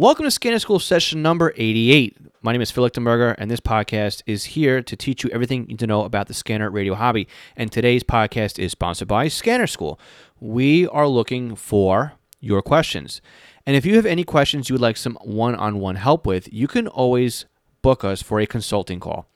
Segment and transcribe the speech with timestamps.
[0.00, 2.16] Welcome to Scanner School session number 88.
[2.40, 5.66] My name is Phil Lichtenberger, and this podcast is here to teach you everything you
[5.66, 7.28] need to know about the scanner radio hobby.
[7.54, 10.00] And today's podcast is sponsored by Scanner School.
[10.40, 13.20] We are looking for your questions.
[13.66, 16.50] And if you have any questions you would like some one on one help with,
[16.50, 17.44] you can always
[17.82, 19.26] book us for a consulting call.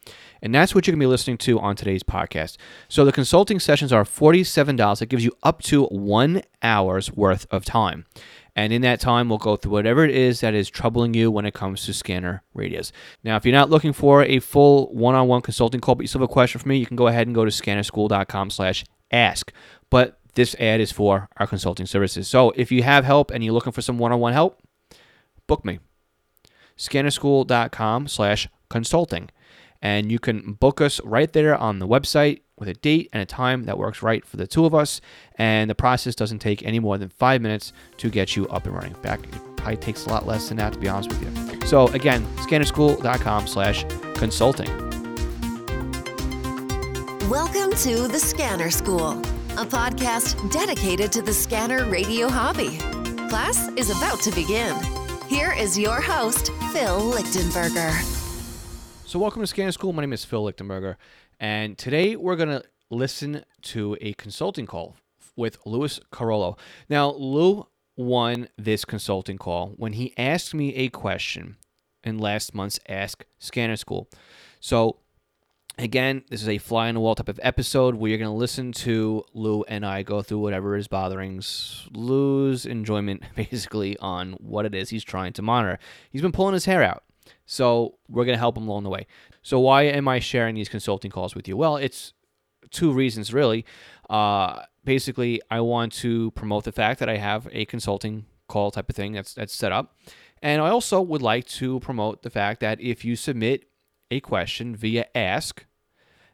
[0.41, 2.57] And that's what you're going to be listening to on today's podcast.
[2.89, 5.03] So the consulting sessions are $47.
[5.03, 8.07] It gives you up to one hour's worth of time.
[8.57, 11.45] And in that time, we'll go through whatever it is that is troubling you when
[11.45, 12.93] it comes to scanner radios.
[13.25, 16.31] Now, if you're not looking for a full one-on-one consulting call, but you still have
[16.31, 19.53] a question for me, you can go ahead and go to scannerschool.com slash ask.
[19.91, 22.29] But this ad is for our consulting services.
[22.29, 24.61] So if you have help and you're looking for some one-on-one help,
[25.49, 25.81] book me.
[26.77, 29.31] Scannerschool.com slash consulting.
[29.83, 33.27] And you can book us right there on the website with a date and a
[33.27, 35.01] time that works right for the two of us.
[35.37, 38.75] And the process doesn't take any more than five minutes to get you up and
[38.75, 38.95] running.
[39.03, 41.67] Back, it probably takes a lot less than that, to be honest with you.
[41.67, 44.69] So again, scannerschool.com slash consulting.
[47.29, 52.79] Welcome to The Scanner School, a podcast dedicated to the scanner radio hobby.
[53.29, 54.77] Class is about to begin.
[55.29, 57.91] Here is your host, Phil Lichtenberger.
[59.07, 59.93] So welcome to Scanner School.
[59.93, 60.97] My name is Phil Lichtenberger.
[61.41, 64.97] And today we're going to listen to a consulting call
[65.37, 66.57] with Louis Carollo.
[66.89, 71.57] Now, Lou won this consulting call when he asked me a question
[72.03, 74.09] in last month's Ask Scanner School.
[74.61, 74.99] So,
[75.79, 78.37] again, this is a fly on the wall type of episode where you're going to
[78.37, 81.43] listen to Lou and I go through whatever is bothering
[81.93, 85.79] Lou's enjoyment, basically, on what it is he's trying to monitor.
[86.11, 87.05] He's been pulling his hair out.
[87.47, 89.07] So we're going to help them along the way.
[89.43, 91.57] So why am I sharing these consulting calls with you?
[91.57, 92.15] Well, it's
[92.71, 93.65] two reasons really.
[94.09, 98.91] Uh, basically, I want to promote the fact that I have a consulting call type
[98.91, 99.97] of thing that's that's set up,
[100.43, 103.65] and I also would like to promote the fact that if you submit
[104.11, 105.65] a question via Ask,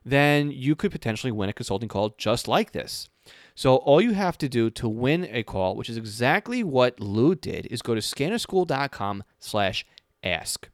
[0.05, 3.09] then you could potentially win a consulting call just like this.
[3.55, 7.35] So all you have to do to win a call, which is exactly what Lou
[7.35, 10.71] did, is go to scannerschool.com/ask.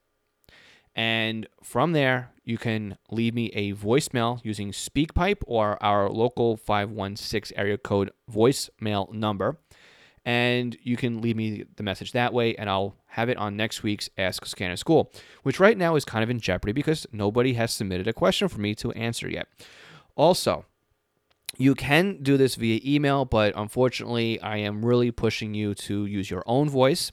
[0.97, 7.57] And from there, you can leave me a voicemail using SpeakPipe or our local 516
[7.57, 9.59] area code voicemail number.
[10.25, 13.83] And you can leave me the message that way, and I'll have it on next
[13.83, 15.13] week's Ask Scanner School,
[15.45, 18.61] which right now is kind of in jeopardy because nobody has submitted a question for
[18.61, 19.47] me to answer yet.
[20.17, 20.65] Also,
[21.59, 26.29] you can do this via email, but unfortunately, I am really pushing you to use
[26.31, 27.13] your own voice,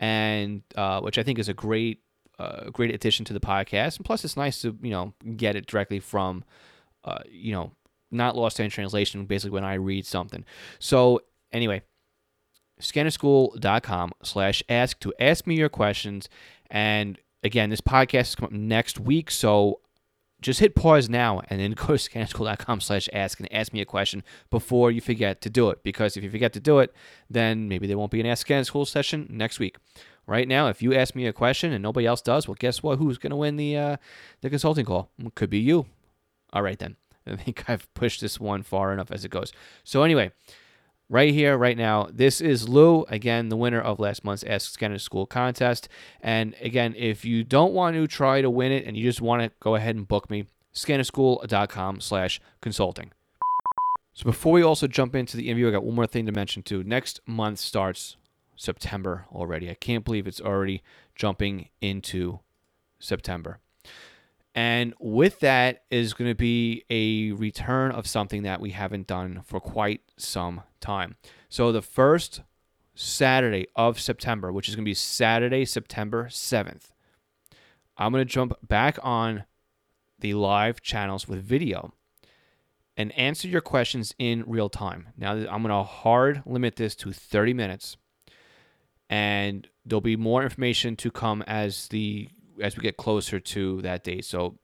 [0.00, 2.00] and uh, which I think is a great
[2.38, 3.96] a great addition to the podcast.
[3.96, 6.44] And plus, it's nice to you know get it directly from
[7.04, 7.72] uh, you know
[8.10, 9.26] not lost in translation.
[9.26, 10.44] Basically, when I read something.
[10.78, 11.22] So
[11.52, 11.82] anyway,
[12.80, 16.28] scannerschool.com slash ask to ask me your questions.
[16.70, 19.80] And again, this podcast is coming up next week, so
[20.40, 23.84] just hit pause now and then go to scannerschool.com slash ask and ask me a
[23.84, 25.82] question before you forget to do it.
[25.82, 26.94] Because if you forget to do it,
[27.28, 29.76] then maybe there won't be an Ask Scanner School session next week
[30.28, 32.98] right now, if you ask me a question and nobody else does, well, guess what?
[32.98, 33.96] Who's going to win the uh,
[34.42, 35.10] the consulting call?
[35.18, 35.86] It could be you.
[36.52, 36.94] All right then.
[37.26, 39.52] I think I've pushed this one far enough as it goes.
[39.84, 40.30] So anyway,
[41.08, 44.98] right here, right now, this is Lou again, the winner of last month's Ask Scanner
[44.98, 45.88] School contest.
[46.20, 49.42] And again, if you don't want to try to win it and you just want
[49.42, 53.10] to go ahead and book me, scannerschool.com/consulting.
[54.14, 56.62] So before we also jump into the interview, I got one more thing to mention
[56.62, 56.82] too.
[56.82, 58.16] Next month starts
[58.58, 59.70] September already.
[59.70, 60.82] I can't believe it's already
[61.14, 62.40] jumping into
[62.98, 63.60] September.
[64.54, 69.42] And with that is going to be a return of something that we haven't done
[69.44, 71.16] for quite some time.
[71.48, 72.42] So the first
[72.94, 76.90] Saturday of September, which is going to be Saturday, September 7th,
[77.96, 79.44] I'm going to jump back on
[80.18, 81.92] the live channels with video
[82.96, 85.10] and answer your questions in real time.
[85.16, 87.96] Now, I'm going to hard limit this to 30 minutes
[89.10, 92.28] and there'll be more information to come as the
[92.60, 94.24] as we get closer to that date.
[94.24, 94.58] So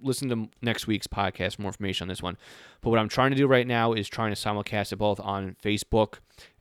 [0.00, 2.36] listen to next week's podcast for more information on this one.
[2.80, 5.56] But what I'm trying to do right now is trying to simulcast it both on
[5.62, 6.14] Facebook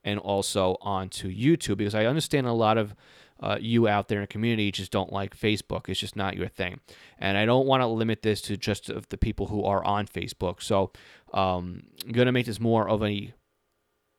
[0.04, 2.96] and also onto YouTube because I understand a lot of
[3.42, 5.90] uh, you out there in the community just don't like Facebook.
[5.90, 6.80] It's just not your thing.
[7.18, 10.62] And I don't want to limit this to just the people who are on Facebook.
[10.62, 10.92] So
[11.34, 13.34] um, I'm going to make this more of a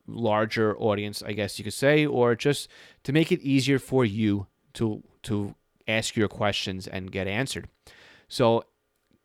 [0.06, 2.68] larger audience, I guess you could say, or just
[3.04, 5.54] to make it easier for you to to
[5.88, 7.68] ask your questions and get answered.
[8.28, 8.64] So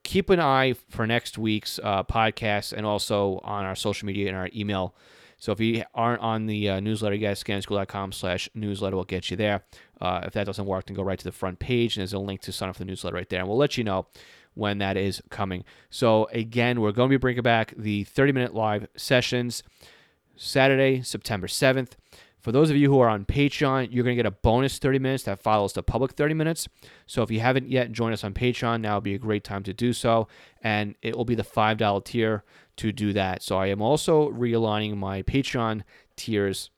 [0.03, 4.37] keep an eye for next week's uh, podcast and also on our social media and
[4.37, 4.95] our email
[5.39, 9.29] So if you aren't on the uh, newsletter, you guys, scannerschool.com slash newsletter will get
[9.29, 9.63] you there.
[10.01, 12.19] Uh, if that doesn't work, then go right to the front page, and there's a
[12.19, 13.39] link to sign up for the newsletter right there.
[13.39, 14.07] And we'll let you know
[14.55, 15.63] when that is coming.
[15.91, 19.61] So again, we're going to be bringing back the 30-minute live sessions
[20.37, 21.93] Saturday, September 7th.
[22.39, 24.99] For those of you who are on Patreon, you're going to get a bonus 30
[24.99, 26.67] minutes that follows the public 30 minutes.
[27.05, 29.63] So if you haven't yet joined us on Patreon, now would be a great time
[29.63, 30.27] to do so.
[30.61, 32.43] And it will be the $5 tier
[32.77, 33.43] to do that.
[33.43, 35.83] So I am also realigning my Patreon
[36.15, 36.69] tiers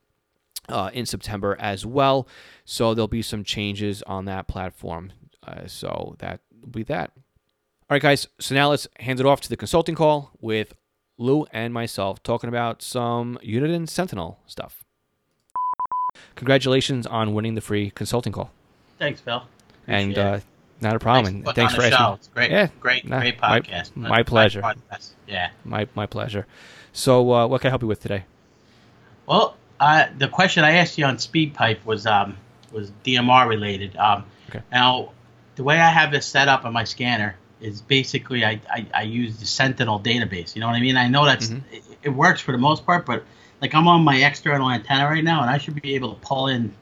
[0.70, 2.28] uh, in September as well.
[2.66, 5.12] So there'll be some changes on that platform.
[5.46, 7.12] Uh, so that will be that.
[7.90, 8.28] All right, guys.
[8.40, 10.74] So now let's hand it off to the consulting call with
[11.20, 14.84] Lou and myself talking about some Uniden Sentinel stuff.
[16.36, 18.52] Congratulations on winning the free consulting call.
[18.98, 19.44] Thanks, Phil.
[19.88, 20.40] And uh,
[20.82, 21.26] not a problem.
[21.26, 21.98] Thanks and for thanks for asking.
[21.98, 22.14] show.
[22.14, 23.96] It's great, Yeah, great, nah, great my- podcast.
[23.96, 24.62] my Nice pleasure.
[24.62, 25.10] podcast.
[25.28, 25.50] Yeah.
[25.66, 26.46] My my pleasure.
[26.94, 28.26] So, uh, what can I help you with today?
[29.28, 32.38] Well, uh, the question I asked you on SpeakPipe was um,
[32.72, 33.96] was DMR related.
[33.96, 34.62] Um, Okay.
[34.72, 35.12] Now,
[35.58, 39.02] the way I have this set up on my scanner is basically I, I, I
[39.04, 40.56] use the Sentinel database.
[40.56, 40.98] You know what I mean?
[40.98, 41.62] I know that's Mhm.
[41.72, 43.24] it, it works for the most part, but
[43.62, 46.48] like I'm on my external antenna right now, and I should be able to pull
[46.48, 46.74] in,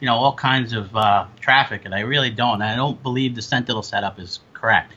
[0.00, 2.62] you know, all kinds of uh, traffic, and I really don't.
[2.62, 4.94] I don't believe the Sentinel setup is correct.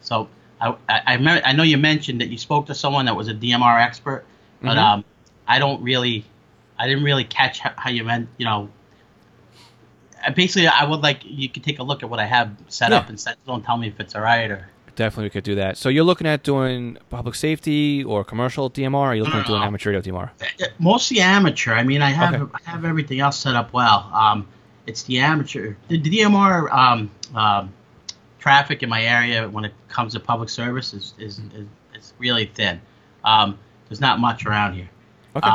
[0.00, 0.28] So
[0.60, 3.34] I I, I, I know you mentioned that you spoke to someone that was a
[3.34, 4.24] DMR expert,
[4.60, 4.82] but Mhm.
[4.82, 5.04] um,
[5.46, 6.24] I don't really,
[6.78, 8.68] I didn't really catch how, how you meant, you know.
[10.26, 12.90] Uh, Basically, I would like you could take a look at what I have set
[12.90, 12.98] Yeah.
[12.98, 14.68] up and Sentinel and tell me if it's all right or.
[14.94, 15.78] Definitely, we could do that.
[15.78, 18.92] So, you're looking at doing public safety or commercial DMR?
[18.94, 20.30] Or are you looking at doing amateur DMR?
[20.42, 21.72] Uh, Mostly amateur.
[21.72, 22.52] I mean, I have Okay.
[22.66, 24.10] I have everything else set up well.
[24.12, 24.46] Um,
[24.86, 27.72] it's the amateur, the, the DMR um, um,
[28.38, 32.46] traffic in my area when it comes to public service is is, is, is really
[32.54, 32.78] thin.
[33.24, 33.58] Um,
[33.88, 34.90] there's not much around here.
[35.36, 35.48] Okay.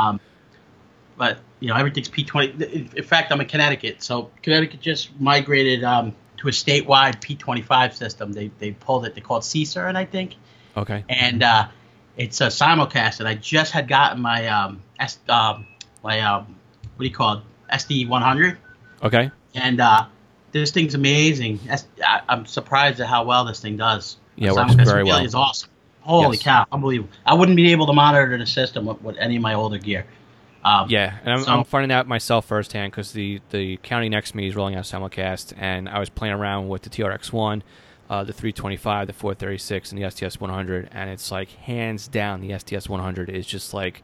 [1.18, 2.94] But you know everything's P20.
[2.94, 8.32] In fact, I'm in Connecticut, so Connecticut just migrated um, to a statewide P25 system.
[8.32, 9.14] They they pulled it.
[9.14, 10.36] They call it CSERN, I think
[10.78, 11.04] okay.
[11.08, 11.68] and uh,
[12.16, 13.20] it's a simulcast.
[13.20, 15.66] And I just had gotten my um, S, um
[16.02, 16.56] my um,
[16.96, 17.42] what do you call it
[17.72, 18.58] SD 100,
[19.02, 19.30] Okay.
[19.54, 20.06] and uh,
[20.52, 21.60] this thing's amazing.
[22.04, 24.16] I, am surprised at how well this thing does.
[24.36, 25.24] Yeah, it works very really well.
[25.24, 25.70] It's awesome.
[26.00, 26.44] Holy Yes.
[26.44, 27.10] cow, unbelievable!
[27.26, 30.06] I wouldn't be able to monitor the system with, with any of my older gear.
[30.64, 34.32] Um, Yeah, and I'm, So- I'm finding out myself firsthand because the, the county next
[34.32, 37.62] to me is rolling out simulcast, and I was playing around with the TRX1,
[38.10, 42.50] uh, the 325, the 436, and the SDS 100, and it's like hands down the
[42.50, 44.02] SDS 100 is just like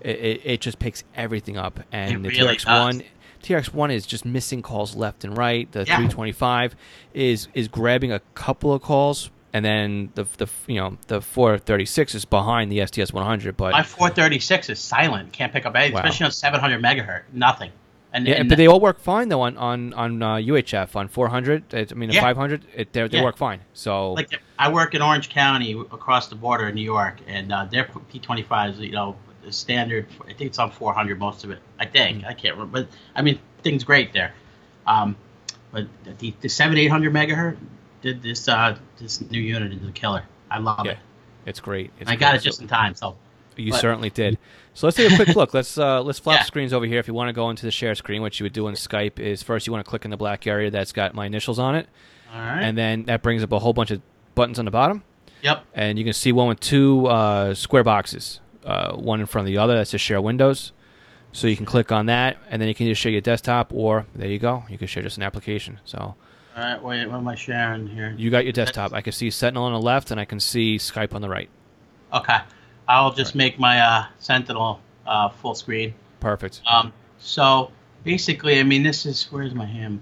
[0.00, 2.98] it, it, it just picks everything up, and It the really TRX1.
[2.98, 3.02] does.
[3.42, 5.70] TRX1 is just missing calls left and right.
[5.72, 5.96] The Yeah.
[5.96, 6.74] 325
[7.12, 12.14] is is grabbing a couple of calls, and then the the you know the 436
[12.14, 13.56] is behind the SDS 100.
[13.56, 15.32] But my 436 is silent.
[15.32, 16.00] Can't pick up anything, Wow.
[16.00, 17.22] especially on 700 megahertz.
[17.32, 17.70] Nothing.
[18.12, 21.08] And, Yeah, and but they all work fine though on on on uh, UHF on
[21.08, 21.72] 400.
[21.74, 22.20] It, I mean, Yeah.
[22.20, 23.24] 500, it, they they Yeah.
[23.24, 23.60] work fine.
[23.72, 27.64] So like I work in Orange County across the border in New York, and uh,
[27.64, 30.06] their P25 is you know the standard.
[30.22, 31.58] I think it's on 400 most of it.
[31.78, 32.26] I think Mm.
[32.28, 34.32] I can't remember, but I mean things great there.
[34.86, 35.16] Um,
[35.72, 35.86] but
[36.20, 37.56] the the seven eight hundred megahertz
[38.00, 40.24] did this uh, this new unit is a killer.
[40.50, 40.98] I love yeah, it.
[41.46, 41.90] it's great.
[42.00, 42.94] It's I got it just So in time.
[42.94, 43.16] So
[43.56, 44.38] you but- certainly did.
[44.72, 45.54] So let's take a quick look.
[45.54, 46.44] Let's uh, let's flap Yeah.
[46.44, 46.98] screens over here.
[46.98, 49.20] If you want to go into the share screen, what you would do in Skype
[49.20, 51.76] is first you want to click in the black area that's got my initials on
[51.76, 51.88] it,
[52.32, 52.62] all right.
[52.62, 54.02] and then that brings up a whole bunch of
[54.34, 55.04] buttons on the bottom,
[55.42, 55.64] yep.
[55.74, 59.52] and you can see one with two uh, square boxes, uh, one in front of
[59.52, 59.76] the other.
[59.76, 60.72] That's just share windows.
[61.30, 64.06] So you can click on that, and then you can just share your desktop, or
[64.14, 65.80] there you go, you can share just an application.
[65.84, 66.16] So
[66.56, 66.82] All right.
[66.82, 67.06] Wait.
[67.06, 68.14] What am I sharing here?
[68.16, 68.92] You got your desktop.
[68.92, 71.48] I can see Sentinel on the left, and I can see Skype on the right.
[72.12, 72.38] Okay.
[72.86, 75.94] I'll just make my uh, Sentinel uh, full screen.
[76.20, 76.60] Perfect.
[76.66, 77.70] Um, so
[78.04, 80.00] basically, I mean, this is where's my ham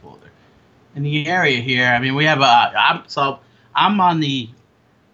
[0.00, 0.30] folder?
[0.94, 2.44] In the area here, I mean, we have a.
[2.44, 3.40] I'm so
[3.74, 4.48] I'm on the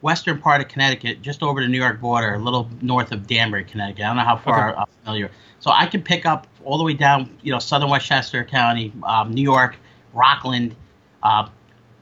[0.02, 3.64] western part of Connecticut, just over the New York border, a little north of Danbury,
[3.64, 4.04] Connecticut.
[4.04, 4.78] I don't know how far Okay.
[4.80, 5.30] I'm familiar.
[5.60, 9.32] So I can pick up all the way down, you know, southern Westchester County, um,
[9.32, 9.76] New York,
[10.14, 10.74] Rockland,
[11.22, 11.48] uh,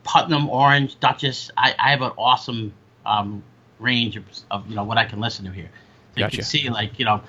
[0.04, 1.50] Putnam, Orange, Dutchess.
[1.56, 2.72] I, I have an awesome
[3.06, 3.42] um,
[3.78, 5.70] range of, of you know what I can listen to here.
[6.14, 7.22] So you can see like you know,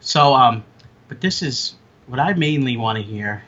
[0.00, 0.62] so um,
[1.08, 1.74] but this is
[2.06, 3.42] what I mainly want to hear.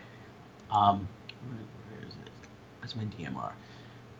[0.71, 1.09] Um,
[1.49, 2.31] where, is it?
[2.81, 3.53] That's my DMR.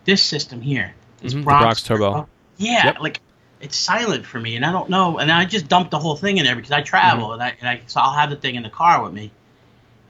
[0.05, 2.29] This system here is Mhm, the Bronx, Bronx Turbo.
[2.57, 3.01] Yeah, Yep.
[3.01, 3.21] like
[3.61, 5.19] it's silent for me, and I don't know.
[5.19, 7.33] And I just dumped the whole thing in there because I travel, Mm-hmm.
[7.35, 9.31] and I, and I so I'll have the thing in the car with me,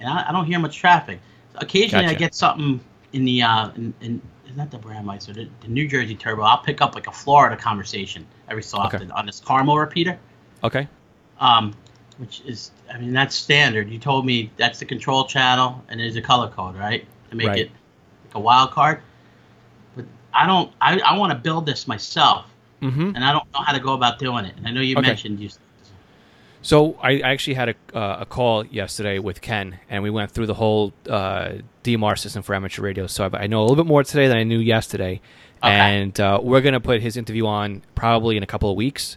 [0.01, 1.21] and I, I don't hear much traffic.
[1.61, 2.81] Occasionally, I get something
[3.13, 4.23] in the uh, in, in
[4.57, 6.43] not the Brandmeister, the, the New Jersey Turbo.
[6.43, 8.97] I'll pick up like a Florida conversation every so Okay.
[8.97, 10.19] often on this Carmel repeater.
[10.65, 10.89] Okay.
[11.39, 11.75] Um,
[12.19, 13.89] which is, I mean, that's standard.
[13.89, 17.07] You told me that's the control channel and there's a color code, right?
[17.31, 17.59] To make Right.
[17.67, 17.71] it
[18.25, 19.01] like a wild card.
[19.95, 20.73] But I don't.
[20.81, 22.47] I, I want to build this myself,
[22.83, 23.11] Mm-hmm.
[23.15, 24.57] and I don't know how to go about doing it.
[24.57, 25.09] And I know you Okay.
[25.09, 25.51] mentioned you.
[26.63, 30.47] So I actually had a, uh, a call yesterday with Ken, and we went through
[30.47, 31.53] the whole uh,
[31.85, 33.07] DMR system for amateur radio.
[33.07, 35.21] So I, I know a little bit more today than I knew yesterday,
[35.63, 35.71] Okay.
[35.73, 39.17] and uh, we're gonna put his interview on probably in a couple of weeks.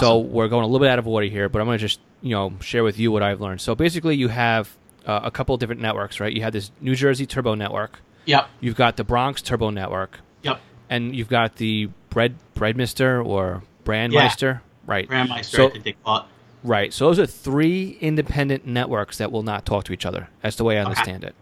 [0.00, 2.30] So we're going a little bit out of order here, but I'm gonna just you
[2.34, 3.62] know share with you what I've learned.
[3.62, 4.76] So basically, you have
[5.06, 6.30] uh, a couple of different networks, right?
[6.30, 8.48] You have this New Jersey Turbo Network, Yep.
[8.60, 10.60] you've got the Bronx Turbo Network, Yep.
[10.90, 15.08] and you've got the Bread Breadmister or Brandmeister, right?
[15.08, 16.24] Grandmeister, So- I think they call it.
[16.64, 16.92] Right.
[16.92, 20.28] So those are three independent networks that will not talk to each other.
[20.42, 21.34] That's the way I understand it.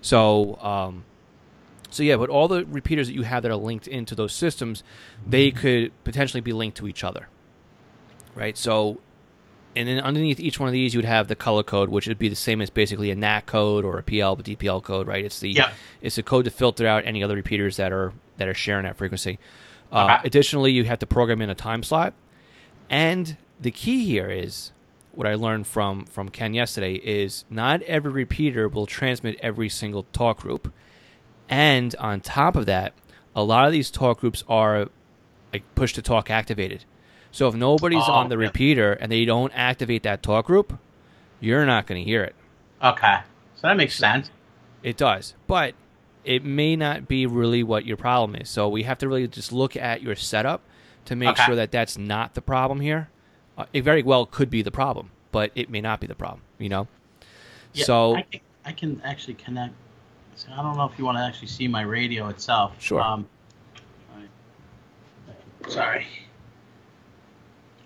[0.00, 1.04] So, um,
[1.90, 4.82] so yeah, but all the repeaters that you have that are linked into those systems,
[5.26, 7.28] they could potentially be linked to each other.
[8.34, 8.58] Right.
[8.58, 9.00] So,
[9.76, 12.18] and then underneath each one of these, you would have the color code, which would
[12.18, 15.06] be the same as basically a NAC code or a PL, DPL code.
[15.06, 15.24] Right.
[15.24, 15.72] It's the yeah.
[16.02, 18.96] it's the code to filter out any other repeaters that are that are sharing that
[18.96, 19.38] frequency.
[19.92, 20.26] Uh, Okay.
[20.26, 22.14] Additionally, you have to program in a time slot,
[22.90, 24.72] and the key here is
[25.12, 30.04] what I learned from from Ken yesterday is not every repeater will transmit every single
[30.12, 30.72] talk group,
[31.48, 32.94] and on top of that,
[33.34, 34.88] a lot of these talk groups are
[35.52, 36.84] like push to talk activated.
[37.30, 40.78] So if nobody's Oh, on the repeater and they don't activate that talk group,
[41.40, 42.34] you're not going to hear it.
[42.82, 43.18] Okay.
[43.56, 44.30] So that makes sense.
[44.82, 45.74] It does, but
[46.24, 48.48] it may not be really what your problem is.
[48.48, 50.60] So we have to really just look at your setup
[51.06, 51.44] to make Okay.
[51.44, 53.10] sure that that's not the problem here.
[53.56, 56.42] Uh, it very well could be the problem, but it may not be the problem.
[56.58, 56.88] You know.
[57.72, 59.74] Yeah, so I can, I can actually connect.
[60.36, 62.74] So I don't know if you want to actually see my radio itself.
[62.80, 63.00] Sure.
[63.00, 63.26] Um,
[65.68, 66.06] sorry.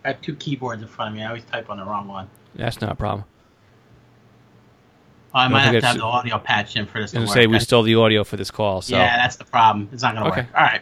[0.04, 1.22] I have two keyboards in front of me.
[1.22, 2.28] I always type on the wrong one.
[2.54, 3.24] that's not a problem.
[5.34, 7.46] Oh, I might have to have the audio patched in for this I gonna say
[7.46, 8.80] we stole the audio for this call.
[8.80, 9.88] So Yeah, that's the problem.
[9.92, 10.40] It's not going to Okay.
[10.42, 10.56] work.
[10.56, 10.80] All right.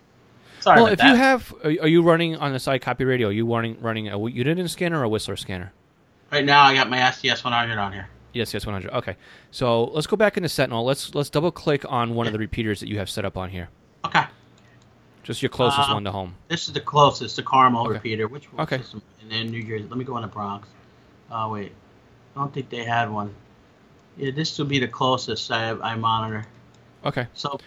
[0.60, 1.08] Sorry well, if that.
[1.10, 3.28] you have, are you running on the side copy radio?
[3.28, 5.72] Are you running running a Uniden scanner or a Whistler scanner?
[6.32, 8.08] right now, I got my SDS 100 on here.
[8.32, 8.90] Yes, yes, 100.
[8.92, 9.16] Okay,
[9.50, 10.84] so let's go back into Sentinel.
[10.84, 13.48] Let's let's double click on one of the repeaters that you have set up on
[13.50, 13.68] here.
[14.04, 14.24] Okay.
[15.22, 16.34] Just your closest Uh, one to home.
[16.48, 17.94] This is the closest, the Carmel Okay.
[17.94, 18.28] repeater.
[18.28, 18.62] Which one?
[18.62, 18.78] Okay.
[18.78, 19.02] System?
[19.22, 19.86] And then New Jersey.
[19.88, 20.68] Let me go in the Bronx.
[21.30, 21.72] Oh wait,
[22.36, 23.34] I don't think they had one.
[24.16, 26.44] Yeah, this will be the closest I I monitor.
[27.04, 27.26] Okay.
[27.34, 27.58] So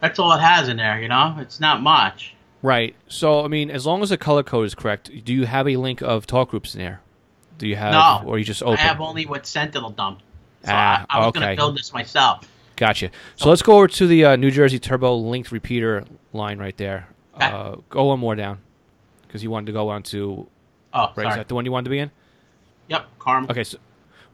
[0.00, 1.00] that's all it has in there.
[1.00, 2.34] You know, it's not much.
[2.62, 2.94] Right.
[3.06, 5.76] So, I mean, as long as the color code is correct, do you have a
[5.76, 7.00] link of talk groups in there?
[7.58, 8.28] Do you have, No.
[8.28, 8.74] or you just open?
[8.78, 10.22] I have only what Sentinel dumped.
[10.64, 11.40] So Ah, I, I was okay.
[11.40, 12.48] gonna build this myself.
[12.76, 13.10] Gotcha.
[13.36, 17.08] So let's go over to the uh, New Jersey Turbo linked repeater line right there.
[17.36, 17.46] Okay.
[17.46, 18.58] Uh, go one more down,
[19.26, 20.46] because you wanted to go on to
[20.94, 21.28] Oh, right.
[21.28, 22.10] Is that the one you wanted to be in?
[22.88, 23.50] Yep, Carmel.
[23.50, 23.62] Okay.
[23.64, 23.78] So,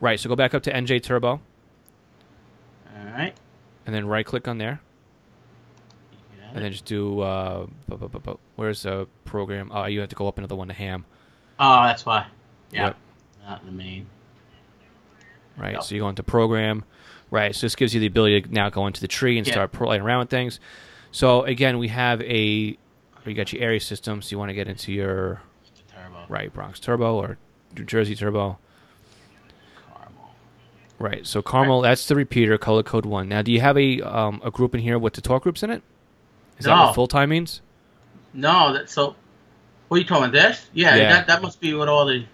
[0.01, 0.19] right.
[0.21, 1.29] So go back up to NJ Turbo,
[2.97, 3.35] All right.
[3.87, 4.81] and then right click on there,
[6.55, 7.21] and then just do.
[7.21, 9.71] Uh, bu- bu- bu- bu- where's the program?
[9.73, 11.05] Uh, you have to go up another one to Ham.
[11.59, 12.27] Oh, that's why.
[12.71, 12.87] Yeah.
[12.87, 12.97] Yep.
[13.47, 14.07] Not in the main.
[15.59, 15.83] right?
[15.83, 16.85] So you go into program,
[17.31, 17.55] right?
[17.55, 19.53] So this gives you the ability to now go into the tree and Yeah.
[19.53, 20.59] start playing around with things.
[21.13, 22.77] So again, we have a
[23.27, 24.21] you got your area system.
[24.23, 25.41] So you want to get into your
[25.91, 26.25] turbo.
[26.29, 27.39] right Bronx Turbo or
[27.77, 28.59] New Jersey Turbo,
[29.93, 30.35] Carmel.
[30.99, 31.27] right?
[31.27, 33.29] So Carmel, that's the repeater, color code one.
[33.29, 35.71] Now, do you have a um, a group in here with the talk groups in
[35.71, 35.83] it?
[36.59, 37.61] Is that what full time means?
[38.33, 39.17] No, that so.
[39.89, 40.33] What are you talking about?
[40.33, 40.67] This?
[40.73, 41.09] Yeah, Yeah.
[41.13, 42.25] That, that must be what all the.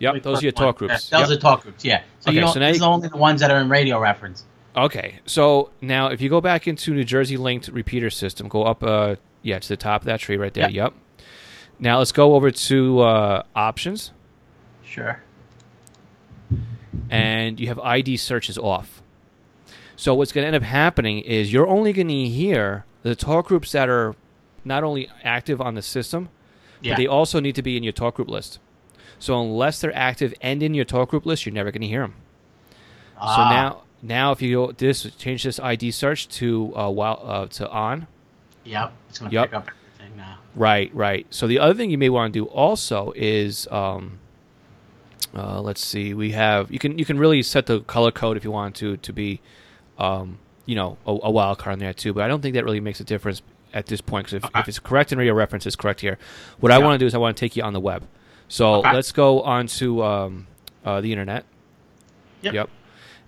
[0.00, 1.08] Yep, those are your talk groups.
[1.10, 1.38] Yeah, those Yep.
[1.38, 1.84] are talk groups.
[1.84, 2.02] Yeah.
[2.20, 2.54] So you Okay, don't.
[2.54, 4.44] so now these you- are only the ones that are in radio reference.
[4.76, 8.84] Okay, so now if you go back into New Jersey linked repeater system, go up,
[8.84, 10.70] uh, yeah, to the top of that tree right there.
[10.70, 10.92] Yep.
[11.80, 14.12] Now let's go over to uh, options,
[14.84, 15.20] Sure.
[17.10, 19.02] and you have ID searches off.
[19.96, 23.46] So what's going to end up happening is you're only going to hear the talk
[23.48, 24.14] groups that are
[24.64, 26.28] not only active on the system,
[26.80, 26.92] Yeah.
[26.92, 28.58] but they also need to be in your talk group list.
[29.18, 32.02] So unless they're active and in your talk group list, you're never going to hear
[32.02, 32.14] them.
[33.18, 33.36] Ah.
[33.36, 37.46] So now, now if you go this change this ID search to uh, while uh,
[37.46, 38.06] to on.
[38.64, 38.92] Yep.
[39.08, 39.44] It's gonna Yep.
[39.46, 40.38] pick up everything now.
[40.54, 41.26] Right, right.
[41.30, 44.18] So the other thing you may want to do also is, um,
[45.34, 48.44] uh, let's see, we have you can you can really set the color code if
[48.44, 49.40] you want to to be,
[49.98, 50.38] um,
[50.68, 52.12] you know, a, a wild card in there too.
[52.12, 53.40] But I don't think that really makes a difference
[53.72, 54.60] at this point because if, Okay.
[54.60, 56.18] if it's correct and radio reference, is correct here.
[56.60, 58.06] What I want to do is I want to take you on the web.
[58.48, 58.92] So Okay.
[58.92, 60.46] let's go on to um,
[60.84, 61.44] uh, the internet.
[62.42, 62.52] Yep.
[62.54, 62.70] Yep.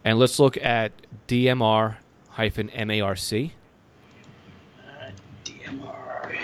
[0.04, 0.92] And let's look at
[1.28, 1.96] DMR
[2.28, 3.50] hyphen MARC.
[4.78, 5.10] Uh,
[5.44, 6.36] DMR.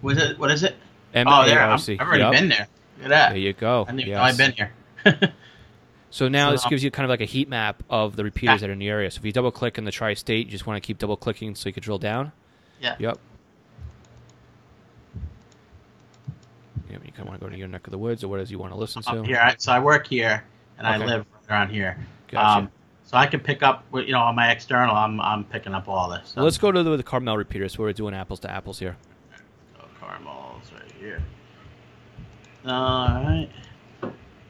[0.00, 0.38] What is it?
[0.38, 0.76] What is it?
[1.14, 1.26] MARC.
[1.28, 1.60] Oh, there.
[1.60, 2.32] I'm, I've already Yep.
[2.32, 2.68] been there.
[2.96, 3.28] Look at that.
[3.30, 3.84] There you go.
[3.86, 4.18] I didn't Yes.
[4.18, 4.72] I've been here.
[6.10, 8.66] So now this gives you kind of like a heat map of the repeaters Yeah.
[8.68, 9.10] that are in the area.
[9.10, 11.54] So if you double click in the tri-state, you just want to keep double clicking
[11.54, 12.32] so you can drill down.
[12.80, 12.94] yeah.
[12.98, 13.18] Yep.
[16.90, 17.04] Yep.
[17.04, 18.50] You kind of want to go to your neck of the woods or what is
[18.50, 19.22] you want to listen to.
[19.24, 19.54] Here.
[19.58, 20.44] So I work here,
[20.78, 21.98] and I live around here.
[22.28, 22.58] Gotcha.
[22.60, 22.70] Um,
[23.04, 26.08] so I can pick up, you know, on my external, I'm I'm picking up all
[26.10, 26.34] this.
[26.36, 28.96] Let's go to the, the Carmel repeaters where we're doing apples to apples here.
[29.76, 31.22] go caramels right here.
[32.66, 33.48] All right.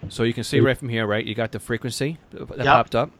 [0.08, 1.24] So you can see right from here, right?
[1.24, 2.66] You got the frequency that Yep.
[2.66, 3.10] popped up.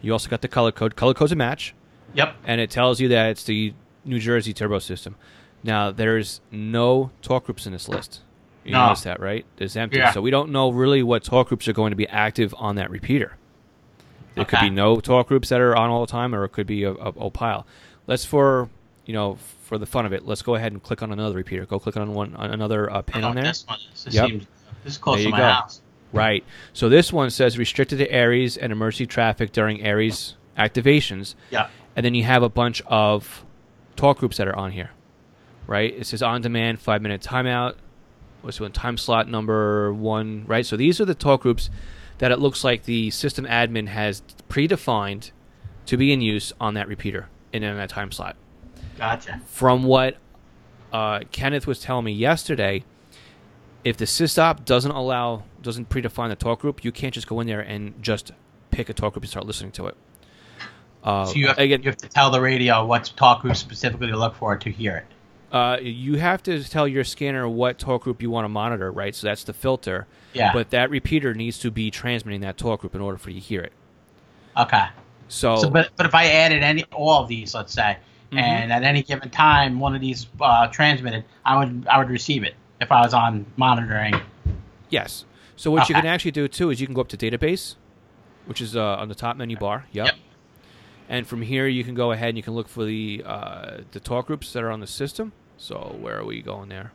[0.00, 0.96] You also got the color code.
[0.96, 1.74] Color code's a match.
[2.14, 2.36] Yep.
[2.44, 3.72] and it tells you that it's the
[4.04, 5.14] New Jersey turbo system.
[5.62, 8.20] Now there's no talk groups in this list.
[8.64, 8.86] You No.
[8.88, 9.46] notice that, right?
[9.58, 9.96] It's empty.
[9.98, 10.10] Yeah.
[10.12, 12.90] So we don't know really what talk groups are going to be active on that
[12.90, 13.36] repeater.
[14.34, 16.66] There could be no talk groups that are on all the time, or it could
[16.66, 17.66] be a, a, a pile.
[18.06, 18.68] Let's for
[19.06, 21.64] you know for the fun of it, let's go ahead and click on another repeater.
[21.64, 23.44] Go click on one on another uh, pin Oh, on there.
[23.44, 24.04] This one is.
[24.04, 24.26] This, Yep.
[24.28, 24.46] seems,
[24.84, 25.44] this is close There to my go.
[25.48, 25.80] house.
[26.12, 26.44] Right.
[26.72, 31.34] So this one says restricted to ARES and emergency traffic during ARES activations.
[31.50, 31.68] Yeah.
[31.96, 33.44] And then you have a bunch of
[33.96, 34.90] talk groups that are on here.
[35.66, 35.94] Right?
[35.94, 37.76] It says on demand, five minute timeout.
[38.42, 40.66] What's one time slot number one, right?
[40.66, 41.70] So these are the talk groups
[42.18, 45.30] that it looks like the system admin has predefined
[45.86, 48.36] to be in use on that repeater and in that time slot
[48.96, 49.40] Gotcha.
[49.46, 50.16] from what
[50.92, 52.84] uh, Kenneth was telling me yesterday,
[53.84, 57.46] if the sysop doesn't allow, doesn't predefine the talk group, you can't just go in
[57.46, 58.32] there and just
[58.70, 59.96] pick a talk group and start listening to it.
[61.04, 64.06] Uh, So you have, again, you have to tell the radio what talk group specifically
[64.08, 65.06] to look for to hear it.
[65.54, 69.14] uh, you have to tell your scanner what talk group you want to monitor, right?
[69.14, 70.06] So that's the filter.
[70.32, 70.50] Yeah.
[70.54, 73.46] But that repeater needs to be transmitting that talk group in order for you to
[73.46, 73.72] hear it.
[74.56, 74.86] Okay.
[75.28, 77.98] So, So, but but if I added any all of these, let's say,
[78.32, 78.38] Mhm.
[78.38, 82.44] and at any given time one of these uh, transmitted, I would I would receive
[82.44, 84.14] it if I was on monitoring.
[84.90, 85.24] yes.
[85.56, 87.76] So what you can actually do too is you can go up to database,
[88.46, 89.86] which is uh, on the top menu bar.
[89.92, 90.06] Yep.
[90.06, 90.14] Yep.
[91.08, 94.00] And from here, you can go ahead and you can look for the uh, the
[94.00, 95.32] talk groups that are on the system.
[95.58, 96.92] So where are we going there?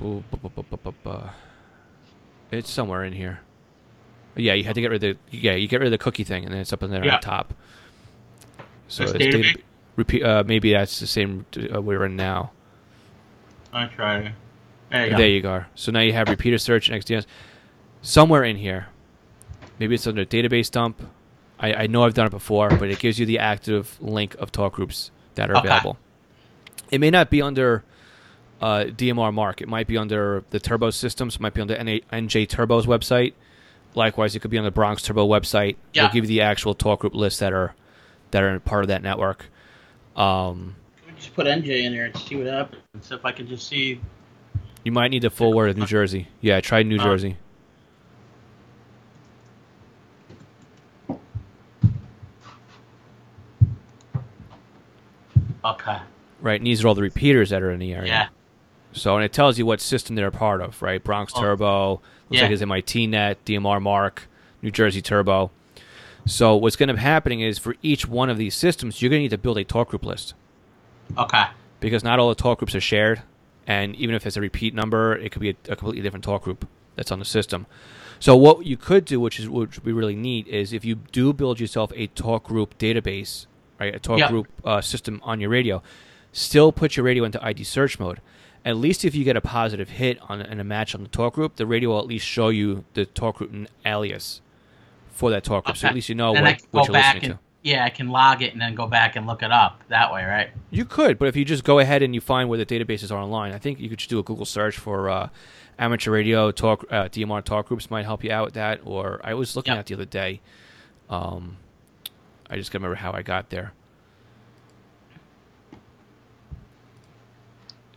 [0.00, 0.48] Bu- bu-
[1.04, 1.20] bu-.
[2.50, 3.40] It's somewhere in here.
[4.36, 6.24] Yeah, you had to get rid of the yeah you get rid of the cookie
[6.24, 7.16] thing, and then it's up in there Yeah.
[7.16, 7.52] on top.
[8.86, 9.58] So it's data,
[9.96, 10.22] repeat.
[10.22, 11.44] Uh, maybe that's the same
[11.74, 12.52] uh, we're in now.
[13.72, 14.32] I try.
[14.90, 15.16] There you go.
[15.18, 15.64] There you go.
[15.74, 17.26] So now you have repeater search and XDS
[18.02, 18.88] somewhere in here.
[19.78, 21.00] Maybe it's under database dump.
[21.60, 24.50] I, I know I've done it before, but it gives you the active link of
[24.52, 25.68] talk groups that are Okay.
[25.68, 25.98] available.
[26.90, 27.84] It may not be under
[28.60, 29.60] uh, DMR Mark.
[29.60, 31.34] It might be under the Turbo systems.
[31.36, 33.34] It might be under NA, NJ Turbo's website.
[33.94, 35.76] Likewise, it could be on the Bronx Turbo website.
[35.92, 36.02] Yeah.
[36.04, 37.74] They'll give you the actual talk group lists that are
[38.30, 39.46] that are part of that network.
[40.16, 40.76] Um,
[41.18, 42.82] just put NJ in there and see what happens?
[43.02, 44.00] So if I can just see.
[44.84, 46.28] you might need the full word of New Jersey.
[46.40, 47.36] Yeah, try New Uh, Jersey.
[55.64, 55.98] Okay.
[56.40, 58.06] Right, and these are all the repeaters that are in the area.
[58.08, 58.28] Yeah.
[58.92, 61.02] So, and it tells you what system they're a part of, right?
[61.02, 61.40] Bronx Oh.
[61.40, 62.42] Turbo, looks Yeah.
[62.42, 64.28] like it's MIT Net, DMR Mark,
[64.62, 65.50] New Jersey Turbo.
[66.26, 69.18] So, what's going to be happening is for each one of these systems, you're going
[69.20, 70.34] to need to build a talk group list
[71.16, 71.44] Okay.
[71.80, 73.22] because not all the talk groups are shared.
[73.66, 76.42] And even if it's a repeat number, it could be a, a completely different talk
[76.42, 76.66] group
[76.96, 77.66] that's on the system.
[78.18, 80.96] So, what you could do, which is which would be really neat, is if you
[80.96, 83.46] do build yourself a talk group database,
[83.78, 84.28] right, a talk Yeah.
[84.28, 85.82] group uh, system on your radio,
[86.32, 88.20] still put your radio into ID search mode.
[88.64, 91.34] At least if you get a positive hit on and a match on the talk
[91.34, 93.52] group, the radio will at least show you the talk group
[93.86, 94.40] alias
[95.10, 95.76] for that talk group.
[95.76, 97.38] So at least you know what, what you're listening and to.
[97.62, 100.24] Yeah, I can log it and then go back and look it up that way,
[100.24, 100.50] right?
[100.70, 103.18] You could, but if you just go ahead and you find where the databases are
[103.18, 105.28] online, I think you could just do a Google search for uh,
[105.78, 108.80] amateur radio talk, uh, DMR talk groups might help you out with that.
[108.84, 109.78] Or I was looking Yep.
[109.80, 110.40] at the other day.
[111.10, 111.56] Um,
[112.48, 113.72] I just can't remember how I got there.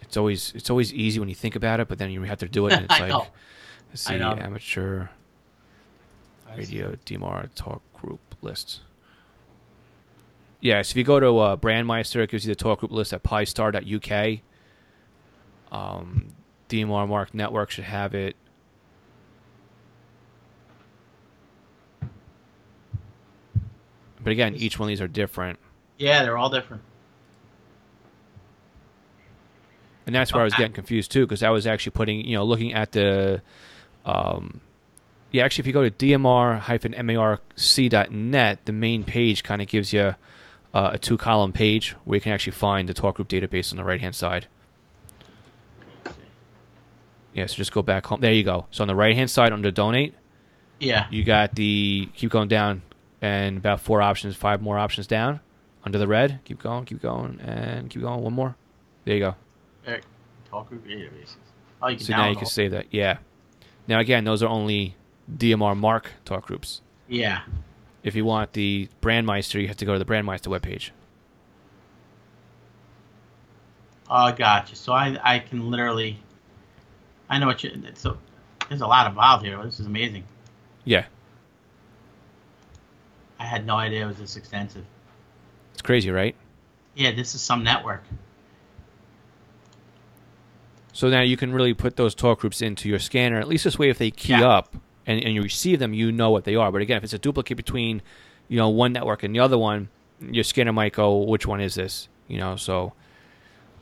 [0.01, 2.47] It's always it's always easy when you think about it, but then you have to
[2.49, 3.27] do it, and it's I like know.
[3.89, 4.31] let's I see, know.
[4.33, 5.07] amateur
[6.57, 8.81] radio DMR talk group list.
[10.61, 13.13] Yeah, so if you go to uh, Brandmeister, it gives you the talk group list
[13.13, 14.39] at pistar.uk.
[15.71, 16.27] Um,
[16.69, 18.35] DMR Mark Network should have it.
[24.23, 25.57] But again, each one of these are different.
[25.97, 26.83] Yeah, they're all different.
[30.05, 32.43] And that's where I was getting confused too, because I was actually putting, you know,
[32.43, 33.41] looking at the,
[34.05, 34.61] um,
[35.31, 36.59] yeah, actually, if you go to dmr-marc.net,
[38.65, 40.15] the main page kind of gives you
[40.73, 43.83] uh, a two-column page where you can actually find the talk group database on the
[43.83, 44.47] right-hand side.
[47.33, 48.19] Yeah, so just go back home.
[48.21, 48.65] There you go.
[48.71, 50.13] So on the right hand side under donate,
[50.79, 51.07] Yeah.
[51.09, 52.81] you got the keep going down
[53.21, 55.39] and about four options, five more options down
[55.85, 56.39] under the red.
[56.43, 58.21] Keep going, keep going, and keep going.
[58.21, 58.55] One more.
[59.05, 59.35] There you go.
[59.85, 60.01] There-
[60.49, 61.37] Talk group databases.
[61.81, 62.87] Oh, you can So now you can save that.
[62.91, 63.19] Yeah.
[63.87, 64.97] Now again, those are only
[65.33, 66.81] DMR Mark talk groups.
[67.07, 67.43] Yeah.
[68.03, 70.89] If you want the Brandmeister, you have to go to the Brandmeister webpage.
[74.09, 74.75] Oh, gotcha.
[74.75, 76.17] So I I can literally,
[77.29, 77.71] I know what you.
[77.85, 78.17] It's a,
[78.67, 79.61] there's a lot of involved here.
[79.63, 80.23] This is amazing.
[80.83, 81.05] Yeah,
[83.39, 84.83] I had no idea it was this extensive.
[85.73, 86.35] it's crazy, right?
[86.95, 88.03] Yeah, this is some network.
[90.93, 93.39] So now you can really put those talk groups into your scanner.
[93.39, 94.47] At least this way, if they key Yeah.
[94.49, 94.75] up
[95.07, 96.71] and, and you receive them, you know what they are.
[96.71, 98.01] But again, if it's a duplicate between,
[98.47, 101.75] you know, one network and the other one, your scanner might go, which one is
[101.75, 102.07] this?
[102.27, 102.93] You know, so.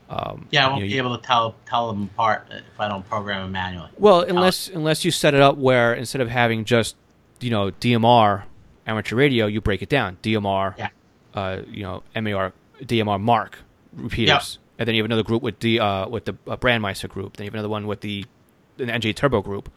[0.09, 3.07] Um, Yeah, I won't know, be able to tell tell them apart if I don't
[3.07, 3.89] program them manually.
[3.97, 6.95] Well, unless unless you set it up where instead of having just
[7.39, 8.43] you know DMR
[8.87, 10.89] amateur radio, you break it down DMR, Yeah.
[11.35, 13.59] uh, you know MAR DMR Mark
[13.93, 17.37] repeaters, and then you have another group with D uh, with the uh, Brandmeister group.
[17.37, 18.25] Then you have another one with the
[18.77, 19.69] the NJ Turbo group.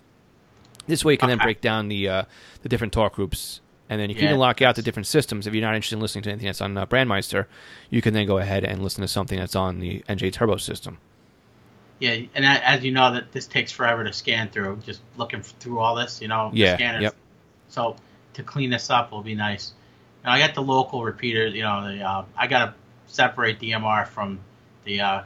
[0.86, 2.24] This way, you can then break down the uh,
[2.62, 5.46] the different talk groups, and then you can Yeah, even lock out the different systems.
[5.46, 7.46] If you're not interested in listening to anything that's on uh, Brandmeister,
[7.90, 10.98] you can then go ahead and listen to something that's on the NJ Turbo system.
[12.00, 14.80] Yeah, and as you know, that this takes forever to scan through.
[14.84, 16.50] Just looking through all this, you know.
[16.50, 17.02] the Yeah, Scanners.
[17.02, 17.14] yep.
[17.68, 17.94] So
[18.34, 19.72] to clean this up will be nice.
[20.24, 21.54] Now I got the local repeaters.
[21.54, 22.74] You know, the uh, I got to
[23.06, 24.40] separate DMR from
[24.84, 25.22] the uh,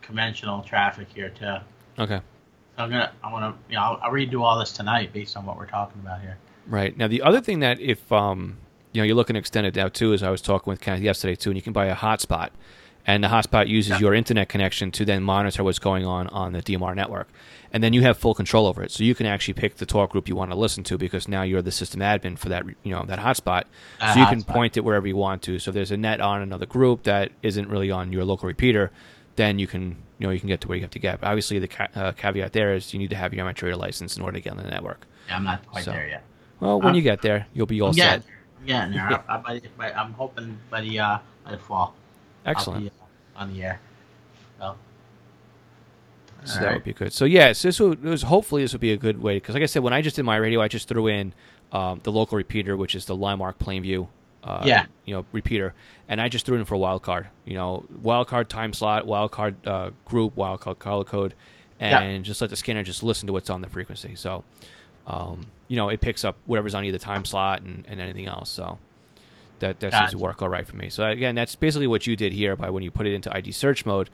[0.00, 1.56] conventional traffic here too.
[1.98, 2.20] Okay.
[2.76, 5.36] So I'm gonna, I want to, you know, I'll, I'll redo all this tonight based
[5.36, 6.38] on what we're talking about here.
[6.66, 6.96] Right.
[6.96, 8.56] Now the other thing that if um
[8.92, 11.02] you know you're looking to extend it out too is I was talking with Kenneth
[11.02, 12.50] yesterday too, and you can buy a hotspot,
[13.06, 13.98] and the hotspot uses Yeah.
[14.00, 17.28] your internet connection to then monitor what's going on on the DMR network,
[17.72, 18.90] and then you have full control over it.
[18.90, 21.42] So you can actually pick the talk group you want to listen to because now
[21.42, 23.64] you're the system admin for that you know that hotspot,
[24.00, 25.58] That so you can point it wherever you want to.
[25.58, 28.90] So if there's a net on another group that isn't really on your local repeater,
[29.36, 31.20] then you can you know you can get to where you have to get.
[31.20, 33.78] But obviously the ca- uh, caveat there is you need to have your amateur radio
[33.78, 35.06] license in order to get on the network.
[35.28, 36.22] Yeah, I'm not quite So, there yet.
[36.60, 38.22] Well, when Uh, you get there, you'll be all I'm set.
[38.66, 39.14] getting, I'm.
[39.28, 41.94] I, I, by, by, I'm hoping by the uh, by the fall.
[42.46, 42.78] Excellent.
[42.78, 42.90] I'll be
[43.36, 43.80] uh, on the air.
[44.58, 44.76] So.
[46.44, 46.74] So that right.
[46.74, 47.12] would be good.
[47.12, 49.66] So yes, this would this, hopefully this would be a good way because, like I
[49.66, 51.32] said, when I just did my radio, I just threw in
[51.72, 54.08] um, the local repeater, which is the LIMARC Plainview,
[54.44, 54.86] uh, Yeah.
[55.04, 55.74] you know, repeater,
[56.08, 57.26] and I just threw it in for a wild card.
[57.44, 61.34] You know, wild card time slot, wild card uh, group, wild card color code,
[61.80, 62.00] Yeah.
[62.00, 64.14] and just let the scanner just listen to what's on the frequency.
[64.14, 64.44] So,
[65.06, 68.50] um, you know, it picks up whatever's on either time slot and, and anything else.
[68.50, 68.78] So.
[69.60, 70.90] That, that seems to work all right for me.
[70.90, 73.52] So again, that's basically what you did here by when you put it into ID
[73.52, 74.10] search mode.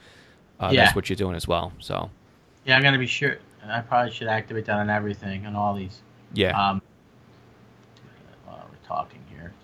[0.60, 0.84] Uh, Yeah.
[0.84, 1.72] That's what you're doing as well.
[1.80, 2.10] So
[2.66, 3.38] Yeah, I'm gonna be sure.
[3.66, 6.02] I probably should activate that on everything on all these.
[6.34, 6.82] yeah, Um,
[8.44, 9.20] while we're talking